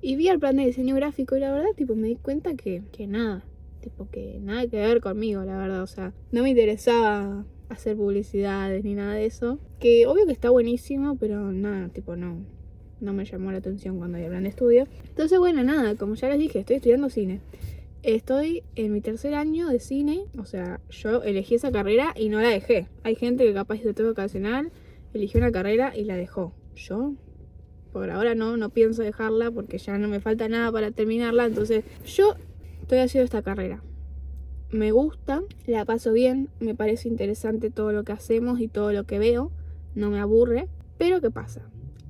Y 0.00 0.16
vi 0.16 0.28
el 0.28 0.38
plan 0.38 0.56
de 0.56 0.66
diseño 0.66 0.94
gráfico 0.94 1.36
y 1.36 1.40
la 1.40 1.52
verdad, 1.52 1.70
tipo, 1.76 1.94
me 1.94 2.08
di 2.08 2.16
cuenta 2.16 2.54
que, 2.54 2.82
que 2.92 3.06
nada, 3.06 3.44
tipo, 3.80 4.08
que 4.10 4.38
nada 4.40 4.66
que 4.66 4.76
ver 4.76 5.00
conmigo, 5.00 5.42
la 5.44 5.56
verdad, 5.56 5.82
o 5.82 5.86
sea, 5.86 6.12
no 6.30 6.42
me 6.42 6.50
interesaba 6.50 7.44
hacer 7.68 7.96
publicidades 7.96 8.84
ni 8.84 8.94
nada 8.94 9.14
de 9.14 9.26
eso. 9.26 9.58
Que 9.80 10.06
obvio 10.06 10.26
que 10.26 10.32
está 10.32 10.50
buenísimo, 10.50 11.16
pero 11.16 11.52
nada, 11.52 11.88
tipo, 11.88 12.16
no, 12.16 12.44
no 13.00 13.12
me 13.12 13.24
llamó 13.24 13.52
la 13.52 13.58
atención 13.58 13.98
cuando 13.98 14.18
había 14.18 14.28
plan 14.28 14.42
de 14.44 14.50
estudio. 14.50 14.86
Entonces, 15.08 15.38
bueno, 15.38 15.62
nada, 15.64 15.94
como 15.96 16.14
ya 16.14 16.28
les 16.28 16.38
dije, 16.38 16.60
estoy 16.60 16.76
estudiando 16.76 17.10
cine. 17.10 17.40
Estoy 18.02 18.62
en 18.76 18.92
mi 18.92 19.00
tercer 19.00 19.34
año 19.34 19.68
de 19.68 19.80
cine, 19.80 20.26
o 20.38 20.44
sea, 20.44 20.80
yo 20.88 21.22
elegí 21.22 21.56
esa 21.56 21.72
carrera 21.72 22.14
y 22.16 22.28
no 22.28 22.40
la 22.40 22.48
dejé. 22.48 22.86
Hay 23.02 23.16
gente 23.16 23.44
que 23.44 23.52
capaz 23.52 23.82
de 23.82 23.92
todo 23.92 24.12
ocasional 24.12 24.70
eligió 25.12 25.38
una 25.38 25.50
carrera 25.50 25.96
y 25.96 26.04
la 26.04 26.16
dejó. 26.16 26.52
Yo, 26.76 27.14
por 27.92 28.10
ahora 28.10 28.34
no, 28.34 28.56
no 28.56 28.70
pienso 28.70 29.02
dejarla 29.02 29.50
porque 29.50 29.78
ya 29.78 29.98
no 29.98 30.08
me 30.08 30.20
falta 30.20 30.48
nada 30.48 30.70
para 30.72 30.90
terminarla. 30.90 31.46
Entonces, 31.46 31.84
yo 32.04 32.34
estoy 32.82 32.98
haciendo 32.98 33.24
esta 33.24 33.42
carrera. 33.42 33.82
Me 34.70 34.92
gusta, 34.92 35.42
la 35.66 35.84
paso 35.84 36.12
bien, 36.12 36.50
me 36.60 36.74
parece 36.74 37.08
interesante 37.08 37.70
todo 37.70 37.92
lo 37.92 38.04
que 38.04 38.12
hacemos 38.12 38.60
y 38.60 38.68
todo 38.68 38.92
lo 38.92 39.04
que 39.04 39.18
veo, 39.18 39.50
no 39.94 40.10
me 40.10 40.20
aburre. 40.20 40.68
Pero 40.98 41.20
¿qué 41.20 41.30
pasa? 41.30 41.62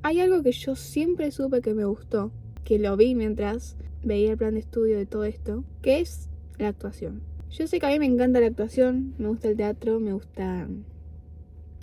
Hay 0.02 0.20
algo 0.20 0.42
que 0.42 0.52
yo 0.52 0.74
siempre 0.74 1.30
supe 1.30 1.60
que 1.60 1.74
me 1.74 1.84
gustó, 1.84 2.32
que 2.64 2.78
lo 2.78 2.96
vi 2.96 3.14
mientras 3.14 3.76
veía 4.02 4.32
el 4.32 4.38
plan 4.38 4.54
de 4.54 4.60
estudio 4.60 4.96
de 4.96 5.06
todo 5.06 5.24
esto, 5.24 5.64
que 5.82 6.00
es 6.00 6.28
la 6.58 6.68
actuación. 6.68 7.22
Yo 7.50 7.66
sé 7.66 7.80
que 7.80 7.86
a 7.86 7.90
mí 7.90 7.98
me 7.98 8.06
encanta 8.06 8.40
la 8.40 8.46
actuación, 8.46 9.14
me 9.18 9.28
gusta 9.28 9.48
el 9.48 9.56
teatro, 9.56 10.00
me 10.00 10.12
gusta 10.12 10.68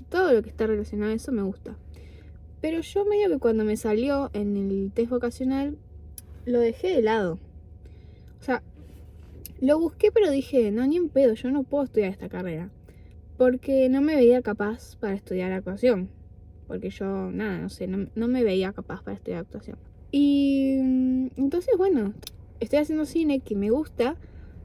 todo 0.09 0.33
lo 0.33 0.41
que 0.43 0.49
está 0.49 0.67
relacionado 0.67 1.11
a 1.11 1.15
eso, 1.15 1.31
me 1.31 1.41
gusta. 1.41 1.75
Pero 2.65 2.81
yo 2.81 3.05
medio 3.05 3.29
que 3.29 3.37
cuando 3.37 3.63
me 3.63 3.77
salió 3.77 4.31
en 4.33 4.57
el 4.57 4.91
test 4.91 5.11
vocacional, 5.11 5.77
lo 6.47 6.59
dejé 6.59 6.95
de 6.95 7.03
lado. 7.03 7.37
O 8.39 8.43
sea, 8.43 8.63
lo 9.61 9.79
busqué 9.79 10.11
pero 10.11 10.31
dije, 10.31 10.71
no, 10.71 10.87
ni 10.87 10.97
en 10.97 11.09
pedo, 11.09 11.35
yo 11.35 11.51
no 11.51 11.61
puedo 11.61 11.83
estudiar 11.83 12.09
esta 12.09 12.27
carrera. 12.27 12.71
Porque 13.37 13.87
no 13.87 14.01
me 14.01 14.15
veía 14.15 14.41
capaz 14.41 14.95
para 14.95 15.13
estudiar 15.13 15.51
actuación. 15.51 16.09
Porque 16.67 16.89
yo, 16.89 17.29
nada, 17.29 17.59
no 17.59 17.69
sé, 17.69 17.85
no, 17.85 18.07
no 18.15 18.27
me 18.27 18.43
veía 18.43 18.73
capaz 18.73 19.03
para 19.03 19.15
estudiar 19.15 19.41
actuación. 19.41 19.77
Y 20.09 20.79
mm, 20.81 21.27
entonces, 21.37 21.75
bueno, 21.77 22.15
estoy 22.59 22.79
haciendo 22.79 23.05
cine 23.05 23.41
que 23.41 23.55
me 23.55 23.69
gusta, 23.69 24.15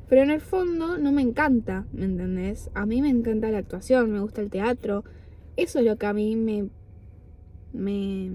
pero 0.08 0.22
en 0.22 0.30
el 0.30 0.40
fondo 0.40 0.96
no 0.96 1.12
me 1.12 1.20
encanta, 1.20 1.84
¿me 1.92 2.06
entendés? 2.06 2.70
A 2.72 2.86
mí 2.86 3.02
me 3.02 3.10
encanta 3.10 3.50
la 3.50 3.58
actuación, 3.58 4.10
me 4.10 4.20
gusta 4.20 4.40
el 4.40 4.48
teatro. 4.48 5.04
Eso 5.58 5.80
es 5.80 5.84
lo 5.84 5.98
que 5.98 6.06
a 6.06 6.14
mí 6.14 6.34
me. 6.34 6.70
Me. 7.72 8.30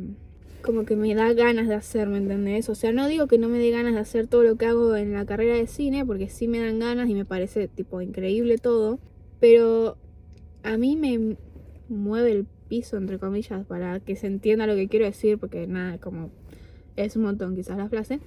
como 0.62 0.86
que 0.86 0.96
me 0.96 1.14
da 1.16 1.34
ganas 1.34 1.68
de 1.68 1.76
hacer, 1.76 2.08
¿me 2.10 2.18
entendés? 2.18 2.70
O 2.70 2.76
sea, 2.76 2.92
no 2.92 3.08
digo 3.08 3.28
que 3.28 3.38
no 3.38 3.50
me 3.50 3.60
dé 3.60 3.70
ganas 3.72 3.94
de 3.94 4.00
hacer 4.00 4.28
todo 4.28 4.44
lo 4.44 4.56
que 4.56 4.66
hago 4.66 4.96
en 4.96 5.14
la 5.14 5.26
carrera 5.26 5.56
de 5.56 5.68
cine, 5.68 6.06
porque 6.06 6.30
sí 6.30 6.48
me 6.48 6.60
dan 6.60 6.80
ganas 6.80 7.10
y 7.10 7.14
me 7.14 7.26
parece, 7.26 7.68
tipo, 7.68 8.02
increíble 8.02 8.58
todo. 8.58 9.00
Pero 9.40 9.98
a 10.64 10.78
mí 10.78 10.96
me 10.96 11.38
mueve 11.90 12.32
el 12.32 12.48
piso, 12.68 12.98
entre 12.98 13.20
comillas, 13.20 13.66
para 13.66 14.00
que 14.00 14.16
se 14.16 14.28
entienda 14.28 14.68
lo 14.68 14.76
que 14.76 14.88
quiero 14.88 15.06
decir, 15.06 15.38
porque 15.38 15.68
nada, 15.68 15.98
como 16.00 16.32
es 16.96 17.16
un 17.16 17.24
montón 17.24 17.56
quizás 17.56 17.78
la 17.78 17.90
frase. 17.90 18.20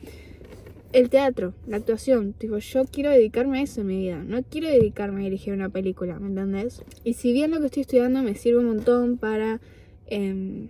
El 0.93 1.11
teatro, 1.11 1.53
la 1.67 1.77
actuación, 1.77 2.33
tipo, 2.33 2.57
yo 2.59 2.85
quiero 2.87 3.11
dedicarme 3.11 3.59
a 3.59 3.62
eso 3.62 3.83
en 3.83 3.88
mi 3.88 3.99
vida, 3.99 4.25
no 4.25 4.43
quiero 4.43 4.69
dedicarme 4.69 5.21
a 5.21 5.25
dirigir 5.25 5.53
una 5.53 5.69
película, 5.69 6.19
¿me 6.19 6.29
entendés? 6.29 6.83
Y 7.05 7.12
si 7.12 7.35
bien 7.35 7.50
lo 7.50 7.61
que 7.61 7.67
estoy 7.67 7.83
estudiando 7.83 8.23
me 8.23 8.35
sirve 8.35 8.61
un 8.61 8.69
montón 8.69 9.19
para 9.19 9.61
em, 10.07 10.69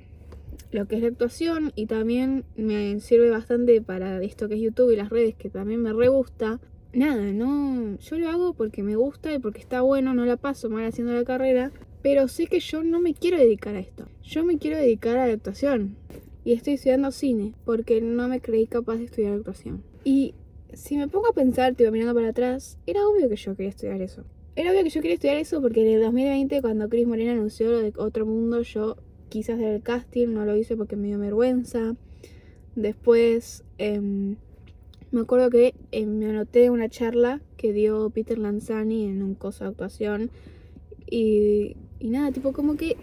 lo 0.70 0.86
que 0.86 0.96
es 0.96 1.02
la 1.02 1.08
actuación 1.08 1.72
y 1.74 1.86
también 1.86 2.44
me 2.56 3.00
sirve 3.00 3.30
bastante 3.30 3.80
para 3.80 4.22
esto 4.22 4.48
que 4.48 4.54
es 4.54 4.60
YouTube 4.60 4.92
y 4.92 4.96
las 4.96 5.10
redes, 5.10 5.34
que 5.34 5.50
también 5.50 5.82
me 5.82 5.92
re 5.92 6.08
gusta, 6.08 6.60
nada, 6.92 7.32
no, 7.32 7.98
yo 7.98 8.18
lo 8.18 8.28
hago 8.28 8.52
porque 8.54 8.82
me 8.82 8.96
gusta 8.96 9.32
y 9.32 9.38
porque 9.38 9.60
está 9.60 9.80
bueno, 9.80 10.14
no 10.14 10.26
la 10.26 10.36
paso 10.36 10.68
mal 10.70 10.84
haciendo 10.84 11.12
la 11.12 11.24
carrera, 11.24 11.72
pero 12.02 12.28
sé 12.28 12.46
que 12.46 12.60
yo 12.60 12.82
no 12.84 13.00
me 13.00 13.14
quiero 13.14 13.38
dedicar 13.38 13.74
a 13.74 13.80
esto, 13.80 14.06
yo 14.22 14.44
me 14.44 14.58
quiero 14.58 14.76
dedicar 14.76 15.16
a 15.16 15.26
la 15.26 15.32
actuación 15.32 15.96
y 16.44 16.52
estoy 16.52 16.74
estudiando 16.74 17.10
cine 17.10 17.54
porque 17.64 18.00
no 18.00 18.28
me 18.28 18.40
creí 18.40 18.66
capaz 18.66 18.96
de 18.96 19.04
estudiar 19.04 19.34
actuación. 19.34 19.82
Y 20.04 20.34
si 20.72 20.96
me 20.96 21.08
pongo 21.08 21.28
a 21.28 21.34
pensar, 21.34 21.74
tipo 21.74 21.90
mirando 21.90 22.14
para 22.14 22.28
atrás, 22.28 22.78
era 22.86 23.06
obvio 23.06 23.28
que 23.28 23.36
yo 23.36 23.54
quería 23.54 23.70
estudiar 23.70 24.00
eso. 24.00 24.24
Era 24.56 24.70
obvio 24.70 24.82
que 24.82 24.90
yo 24.90 25.00
quería 25.00 25.14
estudiar 25.14 25.36
eso 25.36 25.60
porque 25.60 25.82
en 25.82 25.96
el 25.96 26.02
2020, 26.02 26.62
cuando 26.62 26.88
Chris 26.88 27.06
Morena 27.06 27.32
anunció 27.32 27.70
lo 27.70 27.80
de 27.80 27.92
Otro 27.96 28.26
Mundo, 28.26 28.62
yo 28.62 28.96
quise 29.28 29.52
hacer 29.52 29.74
el 29.74 29.82
casting, 29.82 30.28
no 30.28 30.44
lo 30.44 30.56
hice 30.56 30.76
porque 30.76 30.96
me 30.96 31.08
dio 31.08 31.18
vergüenza. 31.18 31.96
Después, 32.74 33.64
em, 33.78 34.36
me 35.10 35.20
acuerdo 35.20 35.50
que 35.50 35.74
em, 35.92 36.18
me 36.18 36.30
anoté 36.30 36.70
una 36.70 36.88
charla 36.88 37.40
que 37.56 37.72
dio 37.72 38.10
Peter 38.10 38.38
Lanzani 38.38 39.06
en 39.06 39.22
un 39.22 39.34
coso 39.34 39.64
de 39.64 39.70
actuación. 39.70 40.30
Y, 41.10 41.76
y 41.98 42.10
nada, 42.10 42.32
tipo 42.32 42.52
como 42.52 42.76
que 42.76 42.96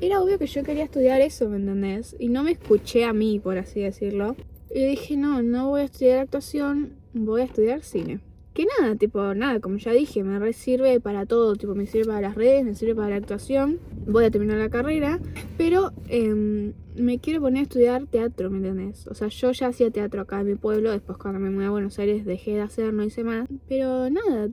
era 0.00 0.20
obvio 0.22 0.38
que 0.38 0.46
yo 0.46 0.62
quería 0.62 0.84
estudiar 0.84 1.20
eso, 1.20 1.48
¿me 1.48 1.56
entendés? 1.56 2.16
Y 2.18 2.28
no 2.28 2.42
me 2.42 2.52
escuché 2.52 3.04
a 3.04 3.12
mí, 3.12 3.38
por 3.38 3.58
así 3.58 3.80
decirlo. 3.80 4.36
Y 4.74 4.84
dije, 4.86 5.16
no, 5.16 5.42
no 5.42 5.68
voy 5.68 5.82
a 5.82 5.84
estudiar 5.84 6.20
actuación, 6.20 6.94
voy 7.12 7.42
a 7.42 7.44
estudiar 7.44 7.82
cine. 7.82 8.20
Que 8.54 8.66
nada, 8.80 8.96
tipo, 8.96 9.34
nada, 9.34 9.60
como 9.60 9.76
ya 9.76 9.92
dije, 9.92 10.24
me 10.24 10.52
sirve 10.52 10.98
para 10.98 11.24
todo, 11.24 11.54
tipo, 11.54 11.76
me 11.76 11.86
sirve 11.86 12.06
para 12.06 12.20
las 12.20 12.34
redes, 12.34 12.64
me 12.64 12.74
sirve 12.74 12.96
para 12.96 13.10
la 13.10 13.16
actuación, 13.16 13.78
voy 14.06 14.24
a 14.24 14.30
terminar 14.30 14.58
la 14.58 14.70
carrera, 14.70 15.20
pero 15.56 15.92
em, 16.08 16.72
me 16.96 17.20
quiero 17.20 17.40
poner 17.40 17.60
a 17.60 17.62
estudiar 17.62 18.06
teatro, 18.06 18.50
¿me 18.50 18.58
entendés? 18.58 19.06
O 19.06 19.14
sea, 19.14 19.28
yo 19.28 19.52
ya 19.52 19.68
hacía 19.68 19.92
teatro 19.92 20.22
acá 20.22 20.40
en 20.40 20.48
mi 20.48 20.54
pueblo, 20.56 20.90
después 20.90 21.16
cuando 21.16 21.38
me 21.38 21.50
mudé 21.50 21.66
a 21.66 21.70
Buenos 21.70 21.98
Aires 22.00 22.24
dejé 22.24 22.54
de 22.54 22.62
hacer, 22.62 22.92
no 22.92 23.04
hice 23.04 23.22
más, 23.22 23.48
pero 23.68 24.10
nada, 24.10 24.50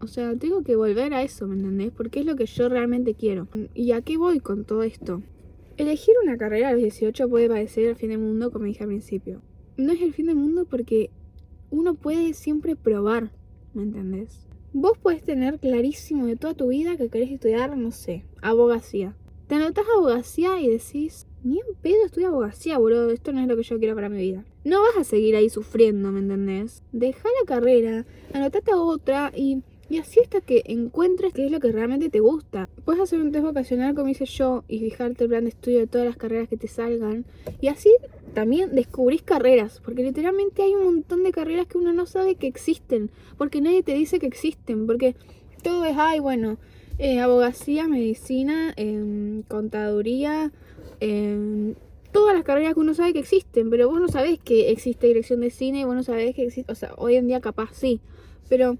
o 0.00 0.06
sea, 0.06 0.36
tengo 0.36 0.62
que 0.62 0.76
volver 0.76 1.14
a 1.14 1.22
eso, 1.22 1.46
¿me 1.46 1.56
entendés? 1.56 1.90
Porque 1.90 2.20
es 2.20 2.26
lo 2.26 2.36
que 2.36 2.46
yo 2.46 2.68
realmente 2.68 3.14
quiero. 3.14 3.48
¿Y 3.74 3.92
a 3.92 4.02
qué 4.02 4.18
voy 4.18 4.40
con 4.40 4.64
todo 4.64 4.82
esto? 4.82 5.22
Elegir 5.78 6.14
una 6.22 6.36
carrera 6.36 6.68
a 6.68 6.72
los 6.72 6.82
18 6.82 7.28
puede 7.28 7.48
parecer 7.48 7.84
el 7.84 7.96
fin 7.96 8.10
del 8.10 8.18
mundo, 8.18 8.50
como 8.50 8.66
dije 8.66 8.84
al 8.84 8.88
principio. 8.88 9.40
No 9.76 9.92
es 9.92 10.00
el 10.00 10.12
fin 10.12 10.26
del 10.26 10.36
mundo 10.36 10.66
porque 10.68 11.10
uno 11.76 11.94
puede 11.94 12.32
siempre 12.32 12.74
probar, 12.74 13.30
¿me 13.74 13.82
entendés? 13.82 14.46
Vos 14.72 14.96
podés 14.96 15.22
tener 15.22 15.58
clarísimo 15.58 16.24
de 16.24 16.36
toda 16.36 16.54
tu 16.54 16.68
vida 16.68 16.96
que 16.96 17.10
querés 17.10 17.30
estudiar, 17.30 17.76
no 17.76 17.90
sé, 17.90 18.24
abogacía. 18.40 19.14
Te 19.46 19.56
anotás 19.56 19.84
abogacía 19.94 20.58
y 20.58 20.70
decís, 20.70 21.26
ni 21.44 21.58
en 21.58 21.74
pedo 21.82 22.06
estudio 22.06 22.28
abogacía, 22.28 22.78
boludo, 22.78 23.10
esto 23.10 23.32
no 23.32 23.40
es 23.40 23.46
lo 23.46 23.56
que 23.56 23.62
yo 23.62 23.78
quiero 23.78 23.94
para 23.94 24.08
mi 24.08 24.16
vida. 24.16 24.44
No 24.64 24.80
vas 24.80 24.96
a 24.96 25.04
seguir 25.04 25.36
ahí 25.36 25.50
sufriendo, 25.50 26.10
¿me 26.10 26.20
entendés? 26.20 26.82
Deja 26.92 27.28
la 27.40 27.46
carrera, 27.46 28.06
anotate 28.32 28.70
a 28.70 28.78
otra 28.78 29.30
y 29.36 29.62
y 29.88 29.98
así 29.98 30.18
hasta 30.20 30.40
que 30.40 30.62
encuentres 30.66 31.32
qué 31.32 31.46
es 31.46 31.52
lo 31.52 31.60
que 31.60 31.70
realmente 31.70 32.08
te 32.08 32.18
gusta. 32.20 32.68
Puedes 32.84 33.00
hacer 33.00 33.20
un 33.20 33.30
test 33.30 33.44
vocacional 33.44 33.94
como 33.94 34.08
hice 34.08 34.26
yo 34.26 34.64
y 34.66 34.80
fijarte 34.80 35.24
el 35.24 35.30
plan 35.30 35.44
de 35.44 35.50
estudio 35.50 35.78
de 35.78 35.86
todas 35.86 36.06
las 36.06 36.16
carreras 36.16 36.48
que 36.48 36.56
te 36.56 36.66
salgan. 36.66 37.24
Y 37.60 37.68
así 37.68 37.90
también 38.36 38.74
descubrís 38.74 39.22
carreras, 39.22 39.80
porque 39.82 40.02
literalmente 40.02 40.62
hay 40.62 40.74
un 40.74 40.84
montón 40.84 41.24
de 41.24 41.32
carreras 41.32 41.66
que 41.66 41.78
uno 41.78 41.94
no 41.94 42.04
sabe 42.04 42.34
que 42.34 42.46
existen, 42.46 43.10
porque 43.38 43.62
nadie 43.62 43.82
te 43.82 43.94
dice 43.94 44.18
que 44.18 44.26
existen, 44.26 44.86
porque 44.86 45.16
todo 45.62 45.86
es, 45.86 45.96
ay, 45.96 46.20
bueno, 46.20 46.58
eh, 46.98 47.18
abogacía, 47.20 47.88
medicina, 47.88 48.74
em, 48.76 49.40
contaduría, 49.44 50.52
em, 51.00 51.76
todas 52.12 52.34
las 52.34 52.44
carreras 52.44 52.74
que 52.74 52.80
uno 52.80 52.92
sabe 52.92 53.14
que 53.14 53.20
existen, 53.20 53.70
pero 53.70 53.88
vos 53.88 54.02
no 54.02 54.08
sabés 54.08 54.38
que 54.38 54.70
existe 54.70 55.06
dirección 55.06 55.40
de 55.40 55.48
cine, 55.48 55.86
vos 55.86 55.94
no 55.94 56.02
sabés 56.02 56.34
que 56.34 56.44
existe, 56.44 56.70
o 56.70 56.74
sea, 56.74 56.92
hoy 56.98 57.16
en 57.16 57.28
día 57.28 57.40
capaz 57.40 57.70
sí, 57.72 58.02
pero 58.50 58.76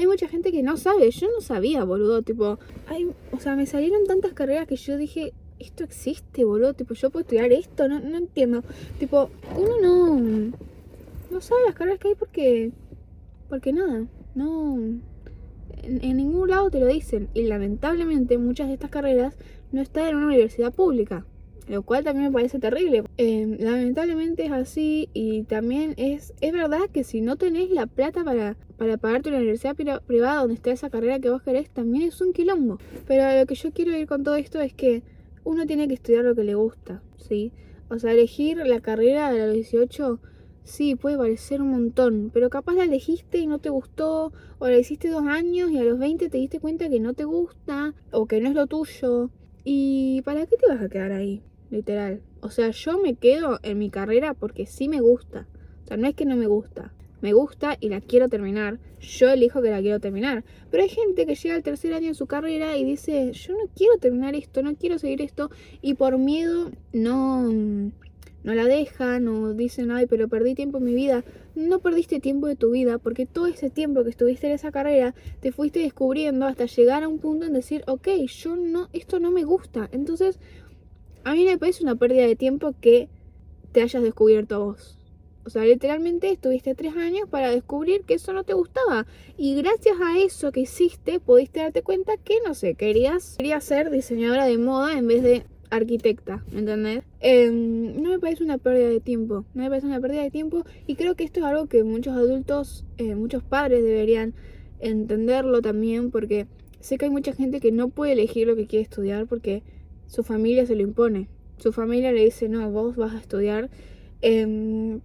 hay 0.00 0.08
mucha 0.08 0.26
gente 0.26 0.50
que 0.50 0.64
no 0.64 0.76
sabe. 0.76 1.08
Yo 1.12 1.28
no 1.30 1.40
sabía, 1.40 1.84
boludo. 1.84 2.22
Tipo, 2.22 2.58
hay, 2.88 3.08
o 3.30 3.38
sea, 3.38 3.54
me 3.54 3.66
salieron 3.66 4.04
tantas 4.04 4.32
carreras 4.32 4.66
que 4.66 4.74
yo 4.74 4.96
dije, 4.96 5.32
esto 5.64 5.84
existe, 5.84 6.44
boludo. 6.44 6.74
Tipo, 6.74 6.94
yo 6.94 7.10
puedo 7.10 7.22
estudiar 7.22 7.52
esto. 7.52 7.88
No, 7.88 8.00
no 8.00 8.16
entiendo. 8.16 8.62
Tipo, 8.98 9.30
uno 9.56 9.80
no, 9.80 10.52
no 11.30 11.40
sabe 11.40 11.62
las 11.66 11.74
carreras 11.74 11.98
que 11.98 12.08
hay 12.08 12.14
porque, 12.14 12.72
porque 13.48 13.72
nada. 13.72 14.06
No, 14.34 14.78
en, 15.82 16.16
ningún 16.16 16.50
lado 16.50 16.70
te 16.70 16.80
lo 16.80 16.86
dicen. 16.86 17.28
Y 17.34 17.44
lamentablemente 17.44 18.38
muchas 18.38 18.68
de 18.68 18.74
estas 18.74 18.90
carreras 18.90 19.34
no 19.72 19.80
están 19.80 20.08
en 20.08 20.16
una 20.16 20.26
universidad 20.26 20.72
pública 20.72 21.24
lo 21.66 21.82
cual 21.82 22.04
también 22.04 22.26
me 22.26 22.32
parece 22.32 22.58
terrible. 22.58 23.04
Em, 23.16 23.56
lamentablemente 23.58 24.44
es 24.44 24.52
así 24.52 25.08
y 25.14 25.44
también 25.44 25.94
es, 25.96 26.34
es 26.42 26.52
verdad 26.52 26.90
que 26.92 27.04
si 27.04 27.22
no 27.22 27.36
tenés 27.36 27.70
la 27.70 27.86
plata 27.86 28.22
para, 28.22 28.56
para 28.76 28.98
pagarte 28.98 29.30
una 29.30 29.38
universidad 29.38 29.74
privada 29.74 30.40
donde 30.40 30.56
esté 30.56 30.72
esa 30.72 30.90
carrera 30.90 31.20
que 31.20 31.30
vos 31.30 31.42
querés, 31.42 31.70
también 31.70 32.08
es 32.08 32.20
un 32.20 32.34
quilombo. 32.34 32.78
Pero 33.06 33.40
lo 33.40 33.46
que 33.46 33.54
yo 33.54 33.72
quiero 33.72 33.96
ir 33.96 34.06
con 34.06 34.24
todo 34.24 34.36
esto 34.36 34.60
es 34.60 34.74
que 34.74 35.02
uno 35.44 35.66
tiene 35.66 35.88
que 35.88 35.94
estudiar 35.94 36.24
lo 36.24 36.34
que 36.34 36.44
le 36.44 36.54
gusta, 36.54 37.02
¿sí? 37.16 37.52
O 37.88 37.98
sea, 37.98 38.12
elegir 38.12 38.56
la 38.58 38.80
carrera 38.80 39.30
de 39.30 39.46
los 39.46 39.54
18, 39.54 40.20
sí, 40.64 40.96
puede 40.96 41.16
parecer 41.16 41.62
un 41.62 41.70
montón, 41.70 42.30
pero 42.32 42.50
capaz 42.50 42.74
la 42.74 42.84
elegiste 42.84 43.38
y 43.38 43.46
no 43.46 43.58
te 43.58 43.70
gustó, 43.70 44.32
o 44.58 44.68
la 44.68 44.78
hiciste 44.78 45.08
dos 45.08 45.26
años 45.26 45.70
y 45.70 45.78
a 45.78 45.84
los 45.84 45.98
20 45.98 46.28
te 46.28 46.38
diste 46.38 46.60
cuenta 46.60 46.88
que 46.88 47.00
no 47.00 47.14
te 47.14 47.24
gusta, 47.24 47.94
o 48.10 48.26
que 48.26 48.40
no 48.40 48.48
es 48.48 48.54
lo 48.54 48.66
tuyo. 48.66 49.30
¿Y 49.64 50.22
para 50.22 50.46
qué 50.46 50.56
te 50.56 50.66
vas 50.66 50.82
a 50.82 50.88
quedar 50.88 51.12
ahí? 51.12 51.42
literal. 51.74 52.22
O 52.40 52.50
sea, 52.50 52.70
yo 52.70 52.98
me 52.98 53.14
quedo 53.14 53.58
en 53.62 53.78
mi 53.78 53.90
carrera 53.90 54.34
porque 54.34 54.66
sí 54.66 54.88
me 54.88 55.00
gusta. 55.00 55.46
O 55.84 55.86
sea, 55.86 55.96
no 55.96 56.06
es 56.06 56.14
que 56.14 56.24
no 56.24 56.36
me 56.36 56.46
gusta. 56.46 56.92
Me 57.24 57.32
gusta 57.32 57.78
y 57.80 57.88
la 57.88 58.02
quiero 58.02 58.28
terminar. 58.28 58.78
Yo 59.00 59.30
elijo 59.30 59.62
que 59.62 59.70
la 59.70 59.80
quiero 59.80 59.98
terminar. 59.98 60.44
Pero 60.70 60.82
hay 60.82 60.90
gente 60.90 61.24
que 61.24 61.34
llega 61.34 61.54
al 61.54 61.62
tercer 61.62 61.94
año 61.94 62.08
de 62.08 62.14
su 62.14 62.26
carrera 62.26 62.76
y 62.76 62.84
dice, 62.84 63.32
yo 63.32 63.54
no 63.54 63.64
quiero 63.74 63.96
terminar 63.96 64.34
esto, 64.34 64.62
no 64.62 64.76
quiero 64.76 64.98
seguir 64.98 65.22
esto. 65.22 65.50
Y 65.80 65.94
por 65.94 66.18
miedo 66.18 66.70
no, 66.92 67.50
no 67.50 68.54
la 68.54 68.66
dejan 68.66 69.26
o 69.28 69.54
dicen, 69.54 69.90
ay, 69.90 70.04
pero 70.04 70.28
perdí 70.28 70.54
tiempo 70.54 70.76
en 70.76 70.84
mi 70.84 70.92
vida. 70.92 71.24
No 71.54 71.78
perdiste 71.78 72.20
tiempo 72.20 72.46
de 72.46 72.56
tu 72.56 72.72
vida 72.72 72.98
porque 72.98 73.24
todo 73.24 73.46
ese 73.46 73.70
tiempo 73.70 74.04
que 74.04 74.10
estuviste 74.10 74.46
en 74.48 74.52
esa 74.52 74.70
carrera 74.70 75.14
te 75.40 75.50
fuiste 75.50 75.78
descubriendo 75.78 76.44
hasta 76.44 76.66
llegar 76.66 77.04
a 77.04 77.08
un 77.08 77.20
punto 77.20 77.46
en 77.46 77.54
decir, 77.54 77.84
ok, 77.86 78.06
yo 78.26 78.54
no, 78.54 78.90
esto 78.92 79.18
no 79.18 79.30
me 79.30 79.44
gusta. 79.44 79.88
Entonces 79.92 80.38
a 81.24 81.32
mí 81.32 81.46
me 81.46 81.56
parece 81.56 81.84
una 81.84 81.94
pérdida 81.94 82.26
de 82.26 82.36
tiempo 82.36 82.74
que 82.82 83.08
te 83.72 83.80
hayas 83.80 84.02
descubierto 84.02 84.62
vos. 84.62 84.98
O 85.46 85.50
sea, 85.50 85.64
literalmente 85.64 86.30
estuviste 86.30 86.74
tres 86.74 86.96
años 86.96 87.28
para 87.28 87.50
descubrir 87.50 88.02
que 88.04 88.14
eso 88.14 88.32
no 88.32 88.44
te 88.44 88.54
gustaba. 88.54 89.06
Y 89.36 89.54
gracias 89.56 89.96
a 90.02 90.18
eso 90.18 90.52
que 90.52 90.60
hiciste, 90.60 91.20
pudiste 91.20 91.60
darte 91.60 91.82
cuenta 91.82 92.16
que, 92.16 92.38
no 92.46 92.54
sé, 92.54 92.74
querías, 92.74 93.36
querías 93.36 93.64
ser 93.64 93.90
diseñadora 93.90 94.46
de 94.46 94.58
moda 94.58 94.96
en 94.96 95.06
vez 95.06 95.22
de 95.22 95.44
arquitecta, 95.70 96.44
¿me 96.52 96.60
entendés? 96.60 97.02
Em, 97.20 98.00
no 98.00 98.10
me 98.10 98.18
parece 98.18 98.44
una 98.44 98.58
pérdida 98.58 98.88
de 98.88 99.00
tiempo, 99.00 99.44
no 99.54 99.62
me 99.62 99.68
parece 99.68 99.86
una 99.86 100.00
pérdida 100.00 100.22
de 100.22 100.30
tiempo 100.30 100.64
y 100.86 100.94
creo 100.94 101.14
que 101.14 101.24
esto 101.24 101.40
es 101.40 101.46
algo 101.46 101.66
que 101.66 101.82
muchos 101.84 102.14
adultos, 102.14 102.84
eh, 102.98 103.14
muchos 103.14 103.42
padres 103.42 103.82
deberían 103.82 104.34
entenderlo 104.80 105.62
también 105.62 106.10
porque 106.10 106.46
sé 106.80 106.98
que 106.98 107.06
hay 107.06 107.10
mucha 107.10 107.32
gente 107.32 107.60
que 107.60 107.72
no 107.72 107.88
puede 107.88 108.12
elegir 108.12 108.46
lo 108.46 108.56
que 108.56 108.66
quiere 108.66 108.82
estudiar 108.82 109.26
porque 109.26 109.62
su 110.06 110.22
familia 110.22 110.66
se 110.66 110.76
lo 110.76 110.82
impone. 110.82 111.28
Su 111.58 111.72
familia 111.72 112.12
le 112.12 112.24
dice, 112.24 112.48
no, 112.48 112.70
vos 112.70 112.96
vas 112.96 113.14
a 113.14 113.18
estudiar 113.18 113.70
em, 114.20 115.00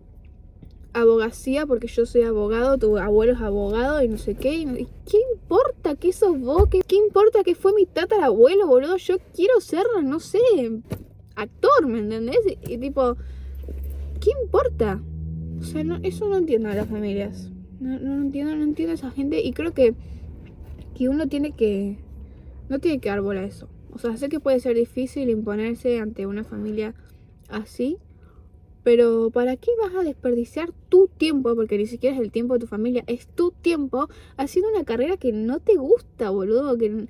abogacía 0.94 1.66
porque 1.66 1.88
yo 1.88 2.06
soy 2.06 2.24
abogado, 2.24 2.78
tu 2.78 2.98
abuelo 2.98 3.34
es 3.34 3.42
abogado 3.42 4.02
y 4.02 4.08
no 4.08 4.18
sé 4.18 4.36
qué. 4.36 4.56
Y, 4.56 4.88
¿Qué 5.10 5.18
importa 5.34 5.96
que 5.96 6.14
sos 6.14 6.40
vos? 6.40 6.68
¿Qué, 6.70 6.82
¿Qué, 6.88 6.96
importa 6.96 7.44
que 7.44 7.56
fue 7.56 7.74
mi 7.74 7.86
tatarabuelo, 7.86 8.68
boludo? 8.68 8.98
Yo 8.98 9.18
quiero 9.36 9.60
ser, 9.62 9.84
no 10.04 10.20
sé, 10.20 10.40
actor, 11.36 11.88
¿me 11.88 12.00
entendés? 12.00 12.40
Y, 12.68 12.78
tipo, 12.78 13.16
¿qué 14.20 14.32
importa? 14.44 15.02
O 15.60 15.64
sea, 15.64 15.84
no, 15.84 16.00
eso 16.04 16.28
no 16.28 16.38
entiendo 16.38 16.70
a 16.70 16.76
las 16.76 16.88
familias. 16.88 17.50
No, 17.80 18.00
no 18.00 18.22
entiendo, 18.22 18.56
no 18.56 18.64
entiendo 18.64 18.92
a 18.92 18.96
esa 18.96 19.12
gente 19.12 19.42
y 19.42 19.54
creo 19.54 19.74
que, 19.74 19.96
que 20.96 21.10
uno 21.10 21.28
tiene 21.28 21.52
que... 21.52 21.98
No 22.70 22.80
tiene 22.80 23.00
que 23.00 23.10
dar 23.10 23.22
bola 23.22 23.42
a 23.42 23.46
eso. 23.46 23.68
O 23.92 23.98
sea, 23.98 24.16
sé 24.18 24.30
que 24.30 24.40
puede 24.40 24.60
ser 24.60 24.76
difícil 24.76 25.30
imponerse 25.30 26.00
ante 26.00 26.28
una 26.28 26.44
familia 26.44 26.94
así, 27.50 27.98
pero 28.92 29.30
¿para 29.30 29.56
qué 29.56 29.70
vas 29.80 29.94
a 29.94 30.04
desperdiciar 30.04 30.72
tu 30.90 31.10
tiempo? 31.16 31.54
Porque 31.54 31.78
ni 31.78 31.86
siquiera 31.86 32.16
es 32.16 32.22
el 32.24 32.32
tiempo 32.32 32.56
de 32.56 32.62
tu 32.62 32.66
familia, 32.66 33.04
es 33.06 33.28
tu 33.28 33.52
tiempo 33.52 34.10
haciendo 34.36 34.72
una 34.72 34.84
carrera 34.84 35.16
que 35.16 35.32
no 35.32 35.60
te 35.60 35.76
gusta, 35.76 36.32
boludo, 36.32 36.76
que, 36.76 37.06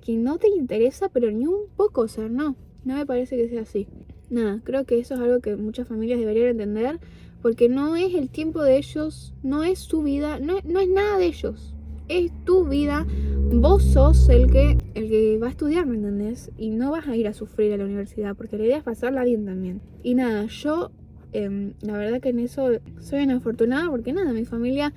que 0.00 0.14
no 0.14 0.38
te 0.38 0.46
interesa, 0.46 1.08
pero 1.08 1.32
ni 1.32 1.48
un 1.48 1.66
poco, 1.74 2.02
o 2.02 2.08
sea, 2.08 2.28
no, 2.28 2.54
no 2.84 2.94
me 2.94 3.04
parece 3.04 3.36
que 3.36 3.48
sea 3.48 3.62
así. 3.62 3.88
Nada, 4.30 4.60
creo 4.62 4.84
que 4.84 4.96
eso 5.00 5.14
es 5.14 5.20
algo 5.20 5.40
que 5.40 5.56
muchas 5.56 5.88
familias 5.88 6.20
deberían 6.20 6.50
entender, 6.50 7.00
porque 7.42 7.68
no 7.68 7.96
es 7.96 8.14
el 8.14 8.30
tiempo 8.30 8.62
de 8.62 8.76
ellos, 8.76 9.34
no 9.42 9.64
es 9.64 9.80
su 9.80 10.04
vida, 10.04 10.38
no, 10.38 10.60
no 10.62 10.78
es 10.78 10.88
nada 10.88 11.18
de 11.18 11.26
ellos, 11.26 11.74
es 12.06 12.30
tu 12.44 12.64
vida, 12.68 13.08
vos 13.50 13.82
sos 13.82 14.28
el 14.28 14.52
que, 14.52 14.78
el 14.94 15.08
que 15.08 15.38
va 15.42 15.48
a 15.48 15.50
estudiar, 15.50 15.84
¿me 15.84 15.96
entendés? 15.96 16.52
Y 16.56 16.70
no 16.70 16.92
vas 16.92 17.08
a 17.08 17.16
ir 17.16 17.26
a 17.26 17.34
sufrir 17.34 17.72
a 17.72 17.76
la 17.76 17.86
universidad, 17.86 18.36
porque 18.36 18.56
la 18.56 18.66
idea 18.66 18.76
es 18.76 18.84
pasarla 18.84 19.24
bien 19.24 19.44
también. 19.44 19.80
Y 20.04 20.14
nada, 20.14 20.46
yo, 20.46 20.92
em, 21.34 21.74
la 21.82 21.98
verdad 21.98 22.20
que 22.20 22.30
en 22.30 22.38
eso 22.38 22.70
soy 23.00 23.24
una 23.24 23.36
afortunada, 23.36 23.90
porque 23.90 24.12
nada, 24.12 24.32
mi 24.32 24.44
familia 24.44 24.92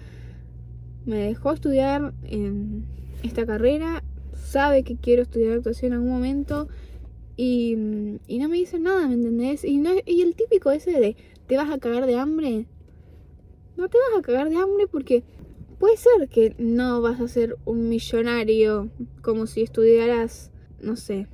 me 1.06 1.17
dejó 1.17 1.51
estudiar 1.51 2.13
en 2.24 2.86
esta 3.24 3.46
carrera, 3.46 4.03
sabe 4.34 4.84
que 4.84 4.96
quiero 4.96 5.24
estudiar 5.24 5.53
actuación 5.53 5.91
en 5.91 6.00
algún 6.00 6.13
momento 6.13 6.67
y, 7.36 7.75
no 7.75 8.50
me 8.50 8.58
dicen 8.58 8.84
nada, 8.84 9.08
¿me 9.08 9.13
entendés? 9.13 9.63
Y, 9.63 9.77
no, 9.77 9.91
y 10.06 10.22
el 10.22 10.36
típico 10.36 10.72
ese 10.72 10.91
de, 10.91 11.15
¿te 11.46 11.56
vas 11.56 11.70
a 11.70 11.77
cagar 11.77 12.08
de 12.08 12.15
hambre? 12.15 12.65
No 13.77 13.89
te 13.89 13.98
vas 13.98 14.20
a 14.20 14.22
cagar 14.24 14.50
de 14.50 14.58
hambre 14.58 14.88
porque 14.88 15.24
puede 15.79 15.98
ser 15.98 16.27
que 16.29 16.56
no 16.58 17.01
vas 17.01 17.22
a 17.22 17.27
ser 17.27 17.58
un 17.65 17.89
millonario 17.89 18.89
como 19.22 19.46
si 19.46 19.62
estudiaras, 19.62 20.51
no 20.82 20.96
sé, 20.96 21.27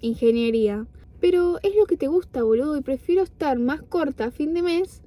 ingeniería. 0.00 0.86
Pero 1.20 1.58
es 1.62 1.74
lo 1.74 1.86
que 1.86 1.96
te 1.96 2.06
gusta, 2.06 2.42
boludo, 2.42 2.76
y 2.76 2.82
prefiero 2.82 3.22
estar 3.22 3.58
más 3.58 3.82
corta 3.82 4.26
a 4.26 4.30
fin 4.30 4.54
de 4.54 4.62
mes 4.62 5.02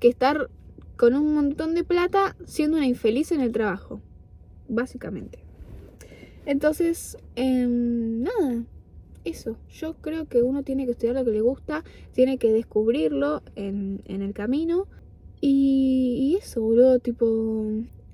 que 0.00 0.08
estar 0.08 0.48
con 0.96 1.14
un 1.14 1.34
montón 1.34 1.74
de 1.74 1.84
plata 1.84 2.36
siendo 2.44 2.76
una 2.76 2.86
infeliz 2.86 3.32
en 3.32 3.40
el 3.40 3.52
trabajo, 3.52 4.00
básicamente. 4.68 5.38
Entonces, 6.46 7.16
em, 7.36 8.22
nada, 8.22 8.64
eso. 9.24 9.56
Yo 9.68 9.94
creo 9.94 10.26
que 10.26 10.42
uno 10.42 10.62
tiene 10.62 10.86
que 10.86 10.92
estudiar 10.92 11.14
lo 11.14 11.24
que 11.24 11.30
le 11.30 11.40
gusta, 11.40 11.84
tiene 12.12 12.38
que 12.38 12.52
descubrirlo 12.52 13.42
en, 13.54 14.02
el 14.06 14.32
camino. 14.34 14.88
Y, 15.40 16.36
eso, 16.40 16.60
boludo, 16.60 16.98
tipo, 16.98 17.66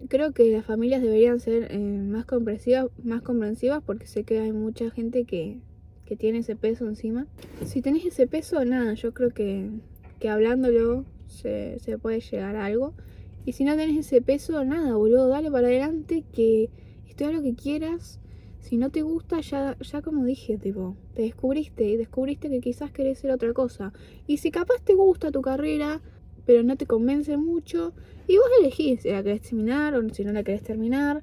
creo 0.08 0.32
que 0.32 0.50
las 0.52 0.64
familias 0.64 1.02
deberían 1.02 1.40
ser 1.40 1.68
eh, 1.70 1.78
más 1.78 2.24
comprensivas, 2.24 2.86
más 3.02 3.22
comprensivas 3.22 3.82
porque 3.84 4.06
sé 4.06 4.24
que 4.24 4.38
hay 4.38 4.52
mucha 4.52 4.90
gente 4.90 5.24
que, 5.24 5.60
que 6.06 6.16
tiene 6.16 6.38
ese 6.38 6.56
peso 6.56 6.86
encima. 6.88 7.26
Si 7.64 7.82
tenés 7.82 8.06
ese 8.06 8.26
peso, 8.26 8.64
nada, 8.64 8.94
yo 8.94 9.12
creo 9.12 9.30
que, 9.30 9.70
que 10.18 10.28
hablándolo 10.28 11.04
se, 11.26 11.78
puede 12.00 12.20
llegar 12.20 12.56
a 12.56 12.64
algo. 12.64 12.94
Y 13.44 13.52
si 13.52 13.64
no 13.64 13.76
tenés 13.76 14.06
ese 14.06 14.22
peso, 14.22 14.64
nada, 14.64 14.94
boludo, 14.94 15.28
dale 15.28 15.50
para 15.50 15.66
adelante, 15.68 16.24
que 16.32 16.70
estudia 17.06 17.32
lo 17.32 17.42
que 17.42 17.54
quieras. 17.54 18.20
Si 18.60 18.76
no 18.78 18.90
te 18.90 19.02
gusta, 19.02 19.40
ya, 19.40 19.76
ya 19.78 20.02
como 20.02 20.24
dije, 20.24 20.58
tipo, 20.58 20.96
te 21.14 21.22
descubriste 21.22 21.84
y 21.84 21.96
descubriste 21.96 22.48
que 22.48 22.60
quizás 22.60 22.90
querés 22.90 23.18
ser 23.18 23.30
otra 23.30 23.52
cosa. 23.52 23.92
Y 24.26 24.38
si 24.38 24.50
capaz 24.50 24.82
te 24.82 24.94
gusta 24.94 25.30
tu 25.30 25.40
carrera, 25.40 26.00
pero 26.46 26.62
no 26.62 26.76
te 26.76 26.86
convence 26.86 27.36
mucho, 27.36 27.92
y 28.26 28.36
vos 28.36 28.46
elegís 28.60 29.02
si 29.02 29.10
la 29.10 29.22
querés 29.22 29.42
terminar 29.42 29.94
o 29.94 30.08
si 30.12 30.24
no 30.24 30.32
la 30.32 30.42
querés 30.42 30.62
terminar. 30.62 31.22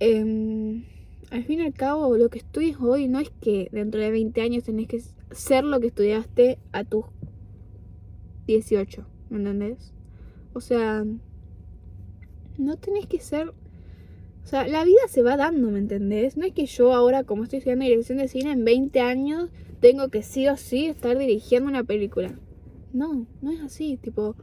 Em, 0.00 0.84
al 1.30 1.44
fin 1.44 1.60
y 1.60 1.62
al 1.62 1.74
cabo, 1.74 2.16
lo 2.16 2.28
que 2.28 2.38
estudies 2.38 2.76
hoy 2.80 3.08
no 3.08 3.20
es 3.20 3.30
que 3.40 3.68
dentro 3.72 4.00
de 4.00 4.10
20 4.10 4.40
años 4.40 4.64
tenés 4.64 4.88
que 4.88 5.02
ser 5.30 5.64
lo 5.64 5.80
que 5.80 5.88
estudiaste 5.88 6.58
a 6.72 6.84
tus 6.84 7.04
18. 8.46 9.06
¿me 9.30 9.38
entendés? 9.38 9.92
O 10.52 10.60
sea, 10.60 11.04
no 12.58 12.76
tenés 12.76 13.06
que 13.06 13.20
ser... 13.20 13.48
O 13.48 14.46
sea, 14.46 14.68
la 14.68 14.84
vida 14.84 15.00
se 15.08 15.22
va 15.22 15.36
dando, 15.36 15.70
¿me 15.70 15.78
entendés? 15.78 16.36
No 16.36 16.44
es 16.44 16.52
que 16.52 16.66
yo 16.66 16.92
ahora, 16.92 17.24
como 17.24 17.44
estoy 17.44 17.58
estudiando 17.60 17.86
dirección 17.86 18.18
de 18.18 18.28
cine, 18.28 18.52
en 18.52 18.64
20 18.64 19.00
años 19.00 19.50
tengo 19.80 20.08
que 20.08 20.22
sí 20.22 20.46
o 20.48 20.56
sí 20.56 20.86
estar 20.86 21.16
dirigiendo 21.16 21.68
una 21.68 21.82
película. 21.82 22.38
No, 22.92 23.26
no 23.40 23.50
es 23.50 23.60
así, 23.60 23.96
tipo, 23.96 24.36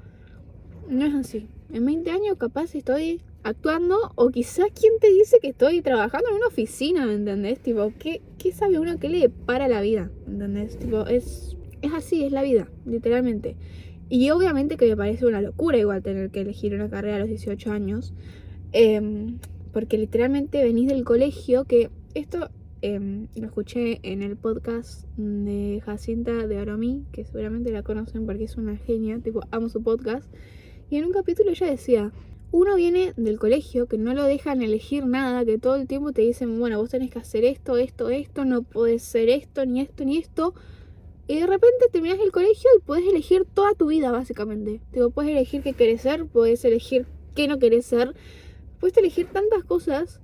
no 0.90 1.06
es 1.06 1.14
así. 1.14 1.48
En 1.72 1.86
20 1.86 2.10
años 2.10 2.38
capaz 2.38 2.74
estoy 2.76 3.22
actuando 3.44 3.96
o 4.16 4.30
quizás 4.30 4.68
quien 4.80 4.94
te 5.00 5.12
dice 5.12 5.38
que 5.42 5.50
estoy 5.50 5.82
trabajando 5.82 6.30
en 6.30 6.36
una 6.36 6.48
oficina, 6.48 7.06
¿me 7.06 7.14
entendés? 7.14 7.60
Tipo, 7.60 7.92
¿qué, 7.98 8.22
qué 8.38 8.52
sabe 8.52 8.80
uno 8.80 9.00
que 9.00 9.10
le 9.10 9.30
para 9.30 9.68
la 9.68 9.82
vida? 9.82 10.12
¿Me 10.28 10.34
entendés? 10.34 10.78
Tipo, 10.78 11.06
es, 11.08 11.58
es 11.82 11.94
así, 11.94 12.24
es 12.24 12.32
la 12.32 12.44
vida, 12.44 12.70
literalmente. 12.86 13.56
Y 14.10 14.30
obviamente 14.30 14.78
que 14.78 14.88
me 14.88 14.98
parece 14.98 15.26
una 15.26 15.42
locura 15.42 15.78
igual 15.78 16.04
tener 16.04 16.32
que 16.32 16.42
elegir 16.42 16.74
una 16.74 16.90
carrera 16.90 17.16
a 17.16 17.20
los 17.20 17.30
18 17.30 17.72
años. 17.72 18.14
Em, 18.74 19.40
porque 19.72 19.98
literalmente 19.98 20.64
venís 20.64 20.90
del 20.90 21.04
colegio, 21.04 21.66
que 21.66 21.90
esto 22.14 22.50
em, 22.82 23.28
lo 23.36 23.46
escuché 23.46 24.00
en 24.04 24.22
el 24.22 24.36
podcast 24.36 25.08
de 25.16 25.82
Jacinta 25.86 26.48
de 26.48 26.58
Aromí, 26.58 27.06
que 27.12 27.24
seguramente 27.24 27.72
la 27.72 27.84
conocen 27.84 28.26
porque 28.26 28.44
es 28.44 28.58
una 28.58 28.76
genia, 28.76 29.20
tipo, 29.20 29.42
amo 29.52 29.70
su 29.70 29.82
podcast. 29.82 30.28
Y 30.90 30.98
en 30.98 31.06
un 31.06 31.14
capítulo 31.14 31.52
ella 31.52 31.68
decía, 31.68 32.12
uno 32.52 32.76
viene 32.76 33.14
del 33.16 33.40
colegio 33.40 33.88
que 33.88 33.98
no 33.98 34.14
lo 34.14 34.26
dejan 34.26 34.62
elegir 34.62 35.06
nada, 35.06 35.46
que 35.46 35.58
todo 35.58 35.76
el 35.76 35.88
tiempo 35.88 36.12
te 36.12 36.22
dicen, 36.22 36.60
bueno, 36.60 36.80
vos 36.80 36.90
tenés 36.90 37.10
que 37.10 37.20
hacer 37.20 37.46
esto, 37.46 37.78
esto, 37.78 38.10
esto, 38.10 38.44
no 38.44 38.62
puedes 38.64 39.04
ser 39.04 39.30
esto, 39.30 39.66
ni 39.66 39.80
esto, 39.80 40.04
ni 40.04 40.18
esto. 40.18 40.54
Y 41.28 41.40
de 41.40 41.48
repente 41.48 41.86
terminas 41.92 42.20
el 42.20 42.32
colegio 42.32 42.70
y 42.78 42.82
puedes 42.82 43.08
elegir 43.08 43.46
toda 43.46 43.74
tu 43.74 43.88
vida, 43.88 44.12
básicamente. 44.12 44.82
Tipo, 44.92 45.12
puedes 45.12 45.32
elegir 45.32 45.62
qué 45.64 45.72
querés 45.74 46.02
ser, 46.02 46.26
puedes 46.26 46.66
elegir 46.66 47.06
qué 47.36 47.48
no 47.48 47.58
querés 47.58 47.86
ser. 47.86 48.14
Puedes 48.82 48.98
elegir 48.98 49.28
tantas 49.28 49.64
cosas. 49.64 50.20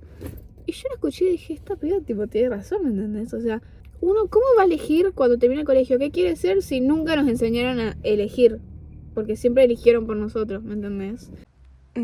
Y 0.66 0.72
yo 0.72 0.88
lo 0.90 0.96
escuché 0.96 1.24
y 1.24 1.30
dije, 1.30 1.54
esta 1.54 1.76
piba, 1.76 2.00
tipo, 2.00 2.26
tiene 2.26 2.50
razón, 2.50 2.82
¿me 2.82 2.90
entendés? 2.90 3.32
O 3.32 3.40
sea, 3.40 3.62
uno, 4.02 4.28
¿cómo 4.28 4.44
va 4.58 4.64
a 4.64 4.66
elegir 4.66 5.12
cuando 5.14 5.38
termina 5.38 5.62
el 5.62 5.66
colegio 5.66 5.98
qué 5.98 6.10
quiere 6.10 6.36
ser 6.36 6.62
si 6.62 6.80
nunca 6.80 7.16
nos 7.16 7.26
enseñaron 7.26 7.80
a 7.80 7.96
elegir? 8.02 8.60
Porque 9.14 9.34
siempre 9.36 9.64
eligieron 9.64 10.06
por 10.06 10.16
nosotros, 10.16 10.62
¿me 10.62 10.74
entendés? 10.74 11.30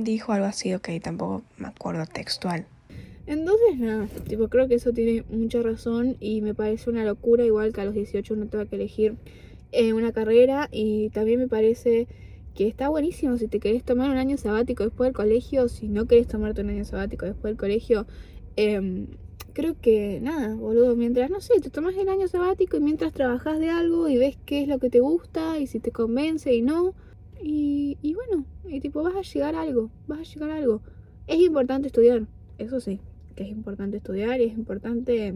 Dijo 0.03 0.33
algo 0.33 0.47
así, 0.47 0.75
ok, 0.75 0.89
tampoco 1.03 1.43
me 1.59 1.69
acuerdo 1.69 2.05
textual. 2.07 2.67
Entonces, 3.27 3.79
nada, 3.79 4.07
tipo, 4.29 4.49
creo 4.49 4.69
que 4.69 4.75
eso 4.75 4.93
tiene 4.93 5.25
mucha 5.31 5.63
razón 5.63 6.17
y 6.21 6.43
me 6.43 6.55
parece 6.55 6.91
una 6.91 7.05
locura, 7.05 7.45
igual 7.45 7.73
que 7.73 7.81
a 7.81 7.85
los 7.85 7.95
18 7.95 8.35
uno 8.35 8.47
tenga 8.47 8.67
que 8.67 8.77
elegir 8.77 9.17
eh, 9.73 9.93
una 9.93 10.13
carrera 10.13 10.69
y 10.71 11.09
también 11.11 11.41
me 11.41 11.49
parece 11.49 12.07
que 12.55 12.69
está 12.69 12.89
buenísimo 12.89 13.37
si 13.39 13.49
te 13.49 13.61
querés 13.61 13.83
tomar 13.83 14.11
un 14.11 14.19
año 14.19 14.37
sabático 14.37 14.85
después 14.85 15.09
del 15.09 15.15
colegio, 15.15 15.69
si 15.69 15.89
no 15.89 16.07
querés 16.07 16.29
tomarte 16.29 16.61
un 16.61 16.71
año 16.71 16.85
sabático 16.85 17.27
después 17.27 17.53
del 17.53 17.57
colegio, 17.57 18.07
em, 18.57 19.07
creo 19.55 19.75
que 19.81 20.21
nada, 20.21 20.55
boludo, 20.55 20.95
mientras, 20.95 21.31
no 21.31 21.41
sé, 21.41 21.61
te 21.61 21.71
tomas 21.71 21.97
el 21.97 22.09
año 22.09 22.29
sabático 22.29 22.77
y 22.77 22.81
mientras 22.81 23.13
trabajas 23.13 23.59
de 23.59 23.71
algo 23.71 24.09
y 24.09 24.19
ves 24.19 24.37
qué 24.45 24.63
es 24.63 24.69
lo 24.69 24.79
que 24.79 24.91
te 24.91 25.01
gusta 25.01 25.59
y 25.59 25.67
si 25.67 25.81
te 25.81 25.93
convence 25.93 26.53
y 26.55 26.61
no, 26.61 26.95
y, 27.43 28.15
bueno, 28.15 28.45
y 28.69 28.81
tipo 28.81 29.03
vas 29.03 29.17
a 29.17 29.23
llegar 29.23 29.55
algo, 29.55 29.91
vas 30.07 30.21
a 30.21 30.23
llegar 30.23 30.51
algo. 30.51 30.81
Es 31.27 31.39
importante 31.39 31.89
estudiar, 31.89 32.27
eso 32.59 32.81
sí, 32.81 33.01
que 33.35 33.45
es 33.45 33.51
importante 33.51 33.97
estudiar 33.97 34.41
y 34.41 34.45
es 34.45 34.57
importante 34.57 35.35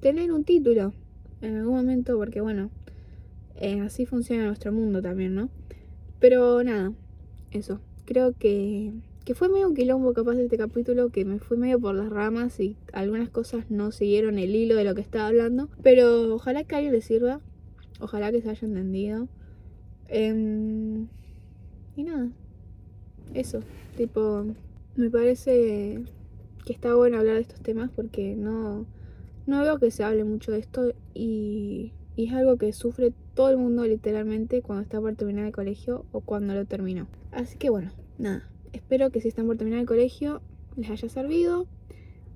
tener 0.00 0.32
un 0.32 0.44
título 0.44 0.92
en 1.40 1.56
algún 1.56 1.76
momento 1.76 2.16
porque 2.16 2.40
bueno, 2.40 2.70
eh, 3.56 3.80
así 3.80 4.06
funciona 4.06 4.46
nuestro 4.46 4.72
mundo 4.72 5.02
también, 5.02 5.34
¿no? 5.34 5.48
Pero 6.20 6.62
nada, 6.64 6.92
eso. 7.50 7.80
Creo 8.04 8.32
que, 8.32 8.92
que 9.24 9.34
fue 9.34 9.48
medio 9.48 9.68
un 9.68 9.74
quilombo 9.74 10.12
capaz 10.14 10.36
este 10.36 10.56
capítulo, 10.56 11.10
que 11.10 11.24
me 11.24 11.38
fui 11.38 11.56
medio 11.56 11.78
por 11.78 11.94
las 11.94 12.08
ramas 12.08 12.58
y 12.60 12.76
algunas 12.92 13.28
cosas 13.28 13.70
no 13.70 13.92
siguieron 13.92 14.38
el 14.38 14.54
hilo 14.54 14.74
de 14.74 14.84
lo 14.84 14.94
que 14.94 15.00
estaba 15.00 15.28
hablando. 15.28 15.68
Pero 15.82 16.34
ojalá 16.34 16.64
que 16.64 16.74
a 16.74 16.78
alguien 16.78 16.94
le 16.94 17.02
sirva, 17.02 17.40
ojalá 18.00 18.32
que 18.32 18.40
se 18.40 18.50
haya 18.50 18.66
entendido. 18.66 19.28
Em, 20.08 21.08
y 21.98 22.04
nada, 22.04 22.28
eso, 23.34 23.60
tipo, 23.96 24.46
me 24.94 25.10
parece 25.10 26.00
que 26.64 26.72
está 26.72 26.94
bueno 26.94 27.18
hablar 27.18 27.34
de 27.34 27.40
estos 27.40 27.60
temas 27.60 27.90
porque 27.90 28.36
no, 28.36 28.86
no 29.48 29.62
veo 29.62 29.78
que 29.80 29.90
se 29.90 30.04
hable 30.04 30.22
mucho 30.22 30.52
de 30.52 30.60
esto 30.60 30.92
y, 31.12 31.92
es 32.16 32.32
algo 32.32 32.56
que 32.56 32.72
sufre 32.72 33.12
todo 33.34 33.50
el 33.50 33.58
mundo 33.58 33.84
literalmente 33.84 34.60
cuando 34.60 34.82
está 34.82 35.00
por 35.00 35.14
terminar 35.14 35.46
el 35.46 35.52
colegio 35.52 36.04
o 36.10 36.20
cuando 36.20 36.52
lo 36.52 36.64
terminó. 36.64 37.06
Así 37.30 37.56
que 37.58 37.70
bueno, 37.70 37.92
nada, 38.18 38.48
espero 38.72 39.10
que 39.10 39.20
si 39.20 39.28
están 39.28 39.46
por 39.46 39.56
terminar 39.56 39.80
el 39.80 39.86
colegio 39.86 40.40
les 40.76 40.90
haya 40.90 41.08
servido, 41.08 41.66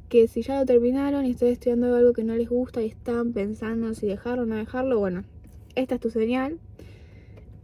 que 0.09 0.29
si 0.29 0.42
ya 0.42 0.59
lo 0.59 0.66
terminaron 0.66 1.25
y 1.25 1.31
están 1.31 1.48
estudiando 1.48 1.94
algo 1.94 2.12
que 2.12 2.22
no 2.22 2.37
les 2.37 2.48
gusta 2.48 2.83
y 2.83 2.87
están 2.87 3.33
pensando 3.33 3.94
si 3.94 4.07
dejarlo 4.07 4.42
o 4.42 4.46
no 4.46 4.57
dejarlo, 4.57 4.98
bueno, 4.98 5.25
esta 5.75 5.96
es 5.96 6.01
tu 6.01 6.11
señal. 6.11 6.59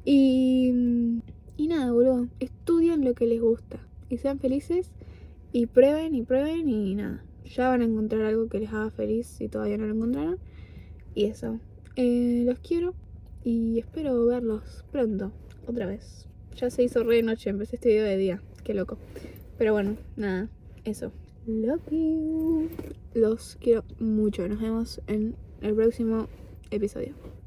Y, 0.04 0.72
y 1.58 1.66
nada, 1.66 1.92
boludo, 1.92 2.28
estudien 2.38 3.04
lo 3.04 3.14
que 3.14 3.26
les 3.26 3.42
gusta 3.42 3.80
y 4.08 4.16
sean 4.16 4.38
felices 4.38 4.92
y 5.52 5.66
prueben 5.66 6.14
y 6.14 6.22
prueben 6.22 6.68
y 6.68 6.94
nada. 6.94 7.24
Ya 7.44 7.68
van 7.68 7.82
a 7.82 7.84
encontrar 7.84 8.22
algo 8.22 8.48
que 8.48 8.60
les 8.60 8.72
haga 8.72 8.90
feliz 8.90 9.26
si 9.26 9.48
todavía 9.48 9.76
no 9.76 9.86
lo 9.86 9.94
encontraron. 9.94 10.38
Y 11.14 11.24
eso. 11.24 11.58
Eh, 11.96 12.44
los 12.46 12.60
quiero 12.60 12.94
y 13.42 13.80
espero 13.80 14.24
verlos 14.24 14.84
pronto, 14.92 15.32
otra 15.66 15.86
vez. 15.86 16.28
Ya 16.56 16.70
se 16.70 16.84
hizo 16.84 17.02
re 17.02 17.16
de 17.16 17.22
noche, 17.24 17.50
empecé 17.50 17.76
este 17.76 17.88
video 17.88 18.04
de 18.04 18.16
día. 18.16 18.42
Qué 18.62 18.72
loco. 18.72 18.98
Pero 19.58 19.72
bueno, 19.72 19.96
nada, 20.16 20.48
eso. 20.84 21.10
Love 21.46 21.90
you. 21.90 22.68
Los 23.14 23.56
quiero 23.60 23.82
mucho. 23.98 24.46
Nos 24.46 24.60
vemos 24.60 25.00
en 25.08 25.34
el 25.60 25.74
próximo 25.74 26.28
episodio. 26.70 27.37